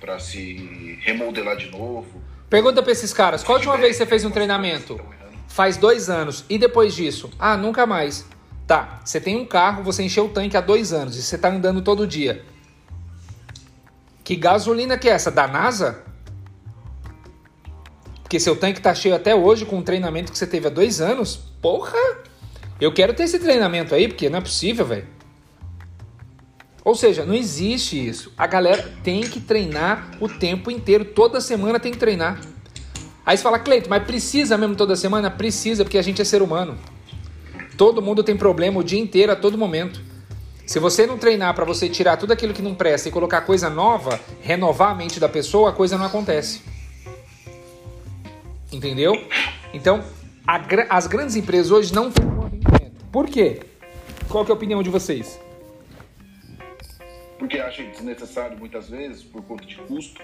para 0.00 0.20
se 0.20 0.98
remodelar 1.02 1.56
de 1.56 1.68
novo. 1.68 2.22
Pergunta 2.48 2.80
para 2.80 2.92
esses 2.92 3.12
caras, 3.12 3.42
qual 3.42 3.56
a 3.56 3.58
última 3.58 3.76
vez 3.76 3.96
você 3.96 4.06
fez 4.06 4.24
um 4.24 4.30
treinamento? 4.30 5.00
Faz 5.48 5.76
dois 5.76 6.08
anos. 6.08 6.44
E 6.48 6.56
depois 6.56 6.94
disso? 6.94 7.28
Ah, 7.40 7.56
nunca 7.56 7.84
mais. 7.86 8.24
Tá, 8.68 9.00
você 9.04 9.20
tem 9.20 9.36
um 9.36 9.44
carro, 9.44 9.82
você 9.82 10.04
encheu 10.04 10.26
o 10.26 10.28
tanque 10.28 10.56
há 10.56 10.60
dois 10.60 10.92
anos 10.92 11.16
e 11.16 11.22
você 11.22 11.36
tá 11.36 11.48
andando 11.48 11.82
todo 11.82 12.06
dia. 12.06 12.44
Que 14.22 14.36
gasolina 14.36 14.96
que 14.96 15.08
é 15.08 15.12
essa? 15.12 15.32
Da 15.32 15.48
NASA? 15.48 16.04
Porque 18.22 18.38
seu 18.38 18.54
tanque 18.54 18.80
tá 18.80 18.94
cheio 18.94 19.16
até 19.16 19.34
hoje 19.34 19.66
com 19.66 19.78
um 19.78 19.82
treinamento 19.82 20.30
que 20.30 20.38
você 20.38 20.46
teve 20.46 20.68
há 20.68 20.70
dois 20.70 21.00
anos? 21.00 21.36
Porra! 21.60 21.98
Eu 22.80 22.92
quero 22.94 23.12
ter 23.12 23.24
esse 23.24 23.40
treinamento 23.40 23.92
aí, 23.92 24.06
porque 24.06 24.30
não 24.30 24.38
é 24.38 24.40
possível, 24.40 24.86
velho. 24.86 25.13
Ou 26.84 26.94
seja, 26.94 27.24
não 27.24 27.34
existe 27.34 28.06
isso. 28.06 28.30
A 28.36 28.46
galera 28.46 28.92
tem 29.02 29.22
que 29.22 29.40
treinar 29.40 30.10
o 30.20 30.28
tempo 30.28 30.70
inteiro. 30.70 31.04
Toda 31.04 31.40
semana 31.40 31.80
tem 31.80 31.90
que 31.90 31.98
treinar. 31.98 32.40
Aí 33.24 33.36
você 33.36 33.42
fala, 33.42 33.58
Cleito, 33.58 33.88
mas 33.88 34.04
precisa 34.04 34.58
mesmo 34.58 34.76
toda 34.76 34.94
semana? 34.94 35.30
Precisa, 35.30 35.82
porque 35.82 35.96
a 35.96 36.02
gente 36.02 36.20
é 36.20 36.24
ser 36.24 36.42
humano. 36.42 36.76
Todo 37.78 38.02
mundo 38.02 38.22
tem 38.22 38.36
problema 38.36 38.80
o 38.80 38.84
dia 38.84 39.00
inteiro, 39.00 39.32
a 39.32 39.36
todo 39.36 39.56
momento. 39.56 40.00
Se 40.66 40.78
você 40.78 41.06
não 41.06 41.16
treinar 41.16 41.54
para 41.54 41.64
você 41.64 41.88
tirar 41.88 42.18
tudo 42.18 42.32
aquilo 42.32 42.52
que 42.52 42.62
não 42.62 42.74
presta 42.74 43.08
e 43.08 43.12
colocar 43.12 43.40
coisa 43.42 43.70
nova, 43.70 44.20
renovar 44.42 44.92
a 44.92 44.94
mente 44.94 45.18
da 45.18 45.28
pessoa, 45.28 45.70
a 45.70 45.72
coisa 45.72 45.96
não 45.96 46.04
acontece. 46.04 46.62
Entendeu? 48.70 49.26
Então, 49.72 50.04
a, 50.46 50.60
as 50.90 51.06
grandes 51.06 51.34
empresas 51.34 51.70
hoje 51.70 51.94
não 51.94 52.10
têm. 52.10 52.30
Por 53.10 53.26
quê? 53.26 53.60
Qual 54.28 54.44
é 54.44 54.50
a 54.50 54.54
opinião 54.54 54.82
de 54.82 54.90
vocês? 54.90 55.38
Porque 57.44 57.58
acham 57.58 57.90
desnecessário 57.90 58.58
muitas 58.58 58.88
vezes, 58.88 59.22
por 59.22 59.42
conta 59.42 59.66
de 59.66 59.76
custo. 59.76 60.18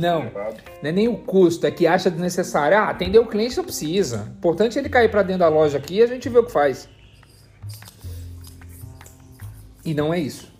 Não, 0.00 0.22
não 0.22 0.88
é 0.88 0.92
nem 0.92 1.08
o 1.08 1.18
custo, 1.18 1.66
é 1.66 1.70
que 1.72 1.84
acha 1.84 2.08
desnecessário. 2.08 2.78
Ah, 2.78 2.90
atender 2.90 3.18
o 3.18 3.26
cliente 3.26 3.56
não 3.56 3.64
precisa. 3.64 4.32
Importante 4.38 4.78
ele 4.78 4.88
cair 4.88 5.10
para 5.10 5.24
dentro 5.24 5.40
da 5.40 5.48
loja 5.48 5.78
aqui 5.78 5.96
e 5.96 6.02
a 6.04 6.06
gente 6.06 6.28
vê 6.28 6.38
o 6.38 6.44
que 6.44 6.52
faz. 6.52 6.88
E 9.84 9.92
não 9.94 10.14
é 10.14 10.20
isso. 10.20 10.54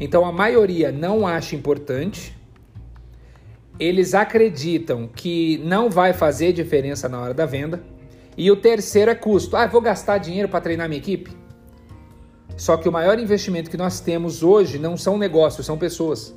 Então 0.00 0.24
a 0.24 0.32
maioria 0.32 0.90
não 0.90 1.26
acha 1.26 1.54
importante. 1.54 2.34
Eles 3.78 4.14
acreditam 4.14 5.10
que 5.14 5.58
não 5.58 5.90
vai 5.90 6.14
fazer 6.14 6.54
diferença 6.54 7.06
na 7.06 7.20
hora 7.20 7.34
da 7.34 7.44
venda. 7.44 7.84
E 8.34 8.50
o 8.50 8.56
terceiro 8.56 9.10
é 9.10 9.14
custo. 9.14 9.58
Ah, 9.58 9.66
vou 9.66 9.82
gastar 9.82 10.16
dinheiro 10.16 10.48
para 10.48 10.62
treinar 10.62 10.88
minha 10.88 10.98
equipe? 10.98 11.41
Só 12.56 12.76
que 12.76 12.88
o 12.88 12.92
maior 12.92 13.18
investimento 13.18 13.70
que 13.70 13.76
nós 13.76 14.00
temos 14.00 14.42
hoje 14.42 14.78
não 14.78 14.96
são 14.96 15.18
negócios, 15.18 15.66
são 15.66 15.78
pessoas. 15.78 16.34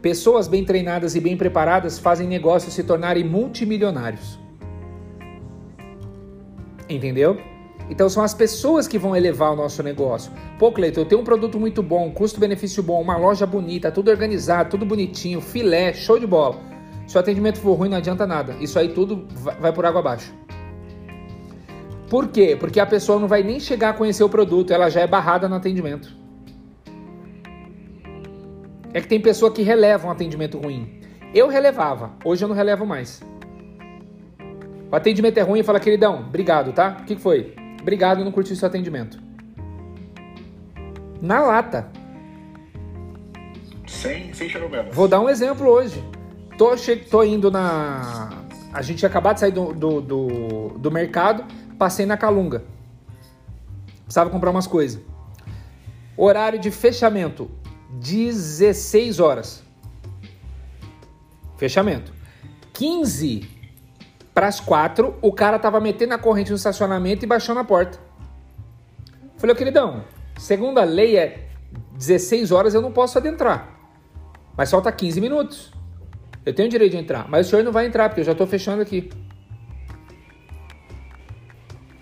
Pessoas 0.00 0.48
bem 0.48 0.64
treinadas 0.64 1.14
e 1.14 1.20
bem 1.20 1.36
preparadas 1.36 1.98
fazem 1.98 2.26
negócios 2.26 2.72
se 2.72 2.82
tornarem 2.82 3.22
multimilionários. 3.22 4.38
Entendeu? 6.88 7.38
Então 7.90 8.08
são 8.08 8.22
as 8.22 8.32
pessoas 8.32 8.86
que 8.86 8.98
vão 8.98 9.16
elevar 9.16 9.52
o 9.52 9.56
nosso 9.56 9.82
negócio. 9.82 10.32
Pô, 10.58 10.70
Cleiton, 10.70 11.00
eu 11.00 11.04
tenho 11.04 11.20
um 11.20 11.24
produto 11.24 11.58
muito 11.58 11.82
bom, 11.82 12.10
custo-benefício 12.12 12.82
bom, 12.82 13.02
uma 13.02 13.16
loja 13.16 13.44
bonita, 13.44 13.90
tudo 13.90 14.10
organizado, 14.10 14.70
tudo 14.70 14.86
bonitinho, 14.86 15.40
filé, 15.40 15.92
show 15.92 16.18
de 16.18 16.26
bola. 16.26 16.56
Se 17.06 17.16
o 17.16 17.20
atendimento 17.20 17.58
for 17.58 17.74
ruim, 17.74 17.88
não 17.88 17.96
adianta 17.96 18.24
nada. 18.24 18.54
Isso 18.60 18.78
aí 18.78 18.90
tudo 18.90 19.26
vai 19.60 19.72
por 19.72 19.84
água 19.84 19.98
abaixo. 19.98 20.32
Por 22.10 22.26
quê? 22.26 22.56
Porque 22.58 22.80
a 22.80 22.86
pessoa 22.86 23.20
não 23.20 23.28
vai 23.28 23.44
nem 23.44 23.60
chegar 23.60 23.90
a 23.90 23.92
conhecer 23.92 24.24
o 24.24 24.28
produto, 24.28 24.72
ela 24.72 24.90
já 24.90 25.00
é 25.00 25.06
barrada 25.06 25.48
no 25.48 25.54
atendimento. 25.54 26.12
É 28.92 29.00
que 29.00 29.06
tem 29.06 29.20
pessoa 29.20 29.52
que 29.52 29.62
releva 29.62 30.08
um 30.08 30.10
atendimento 30.10 30.58
ruim. 30.58 31.00
Eu 31.32 31.46
relevava, 31.46 32.10
hoje 32.24 32.44
eu 32.44 32.48
não 32.48 32.56
relevo 32.56 32.84
mais. 32.84 33.22
O 34.90 34.96
atendimento 34.96 35.38
é 35.38 35.42
ruim 35.42 35.60
e 35.60 35.62
fala, 35.62 35.78
queridão, 35.78 36.18
obrigado, 36.26 36.72
tá? 36.72 36.96
O 37.00 37.04
que, 37.04 37.14
foi? 37.14 37.54
Obrigado, 37.80 38.24
não 38.24 38.32
curti 38.32 38.56
seu 38.56 38.66
atendimento. 38.66 39.22
Na 41.22 41.42
lata. 41.42 41.92
Sem, 43.86 44.34
sem 44.34 44.48
charumelas. 44.48 44.92
Vou 44.92 45.06
dar 45.06 45.20
um 45.20 45.28
exemplo 45.28 45.68
hoje. 45.68 46.02
Tô. 46.58 46.72
Tô 47.08 47.22
indo 47.22 47.52
na. 47.52 48.30
A 48.72 48.82
gente 48.82 49.06
acabou 49.06 49.32
de 49.32 49.40
sair 49.40 49.52
do, 49.52 49.72
do, 49.72 50.00
do, 50.00 50.68
do 50.76 50.90
mercado, 50.90 51.44
passei 51.80 52.04
na 52.04 52.18
Calunga. 52.18 52.62
Precisava 54.04 54.28
comprar 54.28 54.50
umas 54.50 54.66
coisas. 54.66 55.00
Horário 56.14 56.58
de 56.58 56.70
fechamento: 56.70 57.50
16 57.92 59.18
horas. 59.18 59.64
Fechamento. 61.56 62.12
15 62.74 63.48
para 64.34 64.46
as 64.46 64.60
4, 64.60 65.18
o 65.20 65.32
cara 65.32 65.58
tava 65.58 65.80
metendo 65.80 66.14
a 66.14 66.18
corrente 66.18 66.50
no 66.50 66.56
estacionamento 66.56 67.24
e 67.24 67.28
baixando 67.28 67.60
a 67.60 67.64
porta. 67.64 67.98
Falei, 69.36 69.56
queridão, 69.56 70.04
segundo 70.38 70.78
a 70.78 70.84
lei 70.84 71.16
é 71.16 71.48
16 71.94 72.52
horas 72.52 72.74
eu 72.74 72.82
não 72.82 72.92
posso 72.92 73.18
adentrar. 73.18 73.78
Mas 74.56 74.70
falta 74.70 74.92
15 74.92 75.20
minutos. 75.20 75.72
Eu 76.44 76.54
tenho 76.54 76.68
direito 76.68 76.92
de 76.92 76.98
entrar, 76.98 77.28
mas 77.28 77.46
o 77.46 77.50
senhor 77.50 77.62
não 77.62 77.72
vai 77.72 77.86
entrar 77.86 78.08
porque 78.08 78.20
eu 78.20 78.24
já 78.24 78.32
estou 78.32 78.46
fechando 78.46 78.82
aqui. 78.82 79.10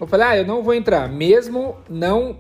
Eu 0.09 0.11
falei, 0.11 0.27
ah, 0.27 0.37
eu 0.39 0.47
não 0.47 0.63
vou 0.63 0.73
entrar, 0.73 1.07
mesmo 1.07 1.77
não 1.87 2.39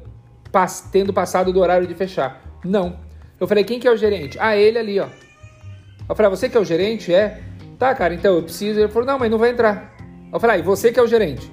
tendo 0.90 1.12
passado 1.12 1.52
do 1.52 1.60
horário 1.60 1.86
de 1.86 1.94
fechar. 1.94 2.42
Não. 2.64 2.96
Eu 3.38 3.46
falei, 3.46 3.62
quem 3.62 3.78
que 3.78 3.86
é 3.86 3.90
o 3.90 3.96
gerente? 3.96 4.38
Ah, 4.40 4.56
ele 4.56 4.78
ali, 4.78 4.98
ó. 4.98 5.06
Eu 6.08 6.16
falei, 6.16 6.28
ah, 6.28 6.34
você 6.34 6.48
que 6.48 6.56
é 6.56 6.60
o 6.60 6.64
gerente? 6.64 7.12
É. 7.12 7.42
Tá, 7.78 7.94
cara, 7.94 8.14
então 8.14 8.36
eu 8.36 8.42
preciso. 8.42 8.80
Ele 8.80 8.88
falou, 8.88 9.06
não, 9.06 9.18
mas 9.18 9.30
não 9.30 9.36
vai 9.36 9.50
entrar. 9.50 9.94
Eu 10.32 10.40
falei, 10.40 10.56
ah, 10.56 10.58
e 10.60 10.62
você 10.62 10.90
que 10.90 10.98
é 10.98 11.02
o 11.02 11.06
gerente? 11.06 11.52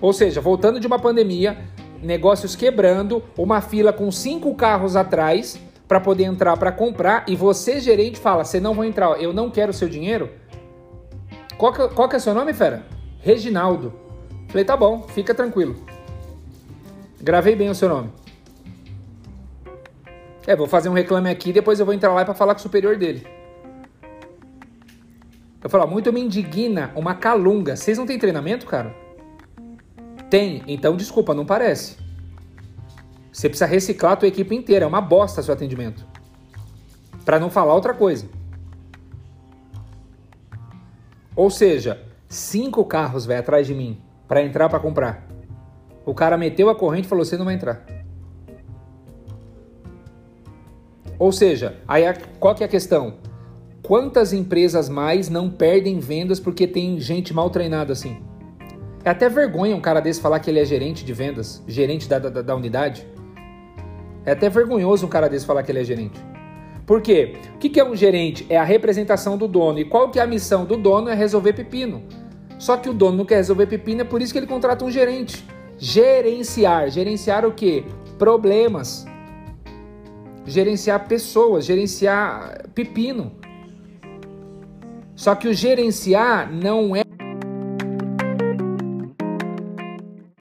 Ou 0.00 0.12
seja, 0.12 0.40
voltando 0.40 0.78
de 0.78 0.86
uma 0.86 1.00
pandemia, 1.00 1.58
negócios 2.00 2.54
quebrando, 2.54 3.20
uma 3.36 3.60
fila 3.60 3.92
com 3.92 4.08
cinco 4.12 4.54
carros 4.54 4.94
atrás 4.94 5.60
para 5.88 5.98
poder 5.98 6.26
entrar 6.26 6.56
para 6.58 6.70
comprar 6.70 7.24
e 7.26 7.34
você, 7.34 7.80
gerente, 7.80 8.20
fala, 8.20 8.44
você 8.44 8.60
não 8.60 8.72
vai 8.72 8.86
entrar, 8.86 9.20
eu 9.20 9.32
não 9.32 9.50
quero 9.50 9.72
o 9.72 9.74
seu 9.74 9.88
dinheiro. 9.88 10.30
Qual 11.58 11.72
que, 11.72 11.88
qual 11.88 12.08
que 12.08 12.14
é 12.14 12.20
seu 12.20 12.34
nome, 12.34 12.54
fera? 12.54 12.86
Reginaldo. 13.18 14.09
Falei, 14.50 14.64
tá 14.64 14.76
bom, 14.76 15.02
fica 15.02 15.32
tranquilo. 15.32 15.76
Gravei 17.20 17.54
bem 17.54 17.70
o 17.70 17.74
seu 17.74 17.88
nome. 17.88 18.10
É, 20.44 20.56
vou 20.56 20.66
fazer 20.66 20.88
um 20.88 20.92
reclame 20.92 21.30
aqui, 21.30 21.52
depois 21.52 21.78
eu 21.78 21.86
vou 21.86 21.94
entrar 21.94 22.12
lá 22.12 22.24
para 22.24 22.34
falar 22.34 22.54
com 22.54 22.58
o 22.58 22.62
superior 22.62 22.96
dele. 22.96 23.24
Eu 25.62 25.70
falo, 25.70 25.86
muito 25.86 26.12
me 26.12 26.20
indigna 26.20 26.90
uma 26.96 27.14
calunga. 27.14 27.76
Vocês 27.76 27.96
não 27.96 28.06
têm 28.06 28.18
treinamento, 28.18 28.66
cara? 28.66 28.92
Tem, 30.28 30.64
então 30.66 30.96
desculpa, 30.96 31.32
não 31.32 31.46
parece. 31.46 31.96
Você 33.32 33.48
precisa 33.48 33.66
reciclar 33.66 34.12
a 34.14 34.16
tua 34.16 34.28
equipe 34.28 34.56
inteira, 34.56 34.84
é 34.84 34.88
uma 34.88 35.00
bosta 35.00 35.42
seu 35.42 35.54
atendimento. 35.54 36.04
Para 37.24 37.38
não 37.38 37.50
falar 37.50 37.74
outra 37.74 37.94
coisa. 37.94 38.28
Ou 41.36 41.50
seja, 41.50 42.04
cinco 42.28 42.84
carros 42.84 43.26
vai 43.26 43.36
atrás 43.36 43.64
de 43.64 43.74
mim 43.74 44.09
para 44.30 44.44
entrar 44.44 44.68
para 44.68 44.78
comprar. 44.78 45.26
O 46.06 46.14
cara 46.14 46.38
meteu 46.38 46.70
a 46.70 46.74
corrente 46.76 47.06
e 47.06 47.08
falou: 47.08 47.24
"Você 47.24 47.36
não 47.36 47.44
vai 47.44 47.54
entrar". 47.54 47.84
Ou 51.18 51.32
seja, 51.32 51.78
aí 51.88 52.04
qual 52.38 52.54
que 52.54 52.62
é 52.62 52.66
a 52.66 52.68
questão? 52.68 53.14
Quantas 53.82 54.32
empresas 54.32 54.88
mais 54.88 55.28
não 55.28 55.50
perdem 55.50 55.98
vendas 55.98 56.38
porque 56.38 56.64
tem 56.68 57.00
gente 57.00 57.34
mal 57.34 57.50
treinada 57.50 57.92
assim? 57.92 58.22
É 59.04 59.10
até 59.10 59.28
vergonha 59.28 59.74
um 59.74 59.80
cara 59.80 59.98
desse 59.98 60.20
falar 60.20 60.38
que 60.38 60.48
ele 60.48 60.60
é 60.60 60.64
gerente 60.64 61.04
de 61.04 61.12
vendas, 61.12 61.60
gerente 61.66 62.08
da, 62.08 62.20
da, 62.20 62.40
da 62.40 62.54
unidade. 62.54 63.04
É 64.24 64.30
até 64.30 64.48
vergonhoso 64.48 65.06
um 65.06 65.08
cara 65.08 65.28
desse 65.28 65.44
falar 65.44 65.64
que 65.64 65.72
ele 65.72 65.80
é 65.80 65.84
gerente. 65.84 66.20
Por 66.86 67.02
quê? 67.02 67.34
O 67.56 67.58
que 67.58 67.80
é 67.80 67.84
um 67.84 67.96
gerente? 67.96 68.46
É 68.48 68.56
a 68.56 68.64
representação 68.64 69.36
do 69.36 69.48
dono. 69.48 69.80
E 69.80 69.84
qual 69.84 70.08
que 70.08 70.20
é 70.20 70.22
a 70.22 70.26
missão 70.26 70.64
do 70.64 70.76
dono? 70.76 71.08
É 71.08 71.14
resolver 71.14 71.52
pepino. 71.52 72.04
Só 72.60 72.76
que 72.76 72.88
o 72.88 72.94
dono 72.94 73.16
não 73.16 73.24
quer 73.24 73.36
resolver 73.36 73.66
pepino, 73.66 74.02
é 74.02 74.04
por 74.04 74.22
isso 74.22 74.32
que 74.32 74.38
ele 74.38 74.46
contrata 74.46 74.84
um 74.84 74.90
gerente. 74.90 75.44
Gerenciar. 75.76 76.90
Gerenciar 76.90 77.44
o 77.44 77.50
quê? 77.50 77.84
Problemas 78.16 79.04
gerenciar 80.46 81.06
pessoas, 81.06 81.64
gerenciar 81.64 82.68
pepino. 82.74 83.32
Só 85.14 85.34
que 85.34 85.48
o 85.48 85.54
gerenciar 85.54 86.50
não 86.52 86.96
é 86.96 87.02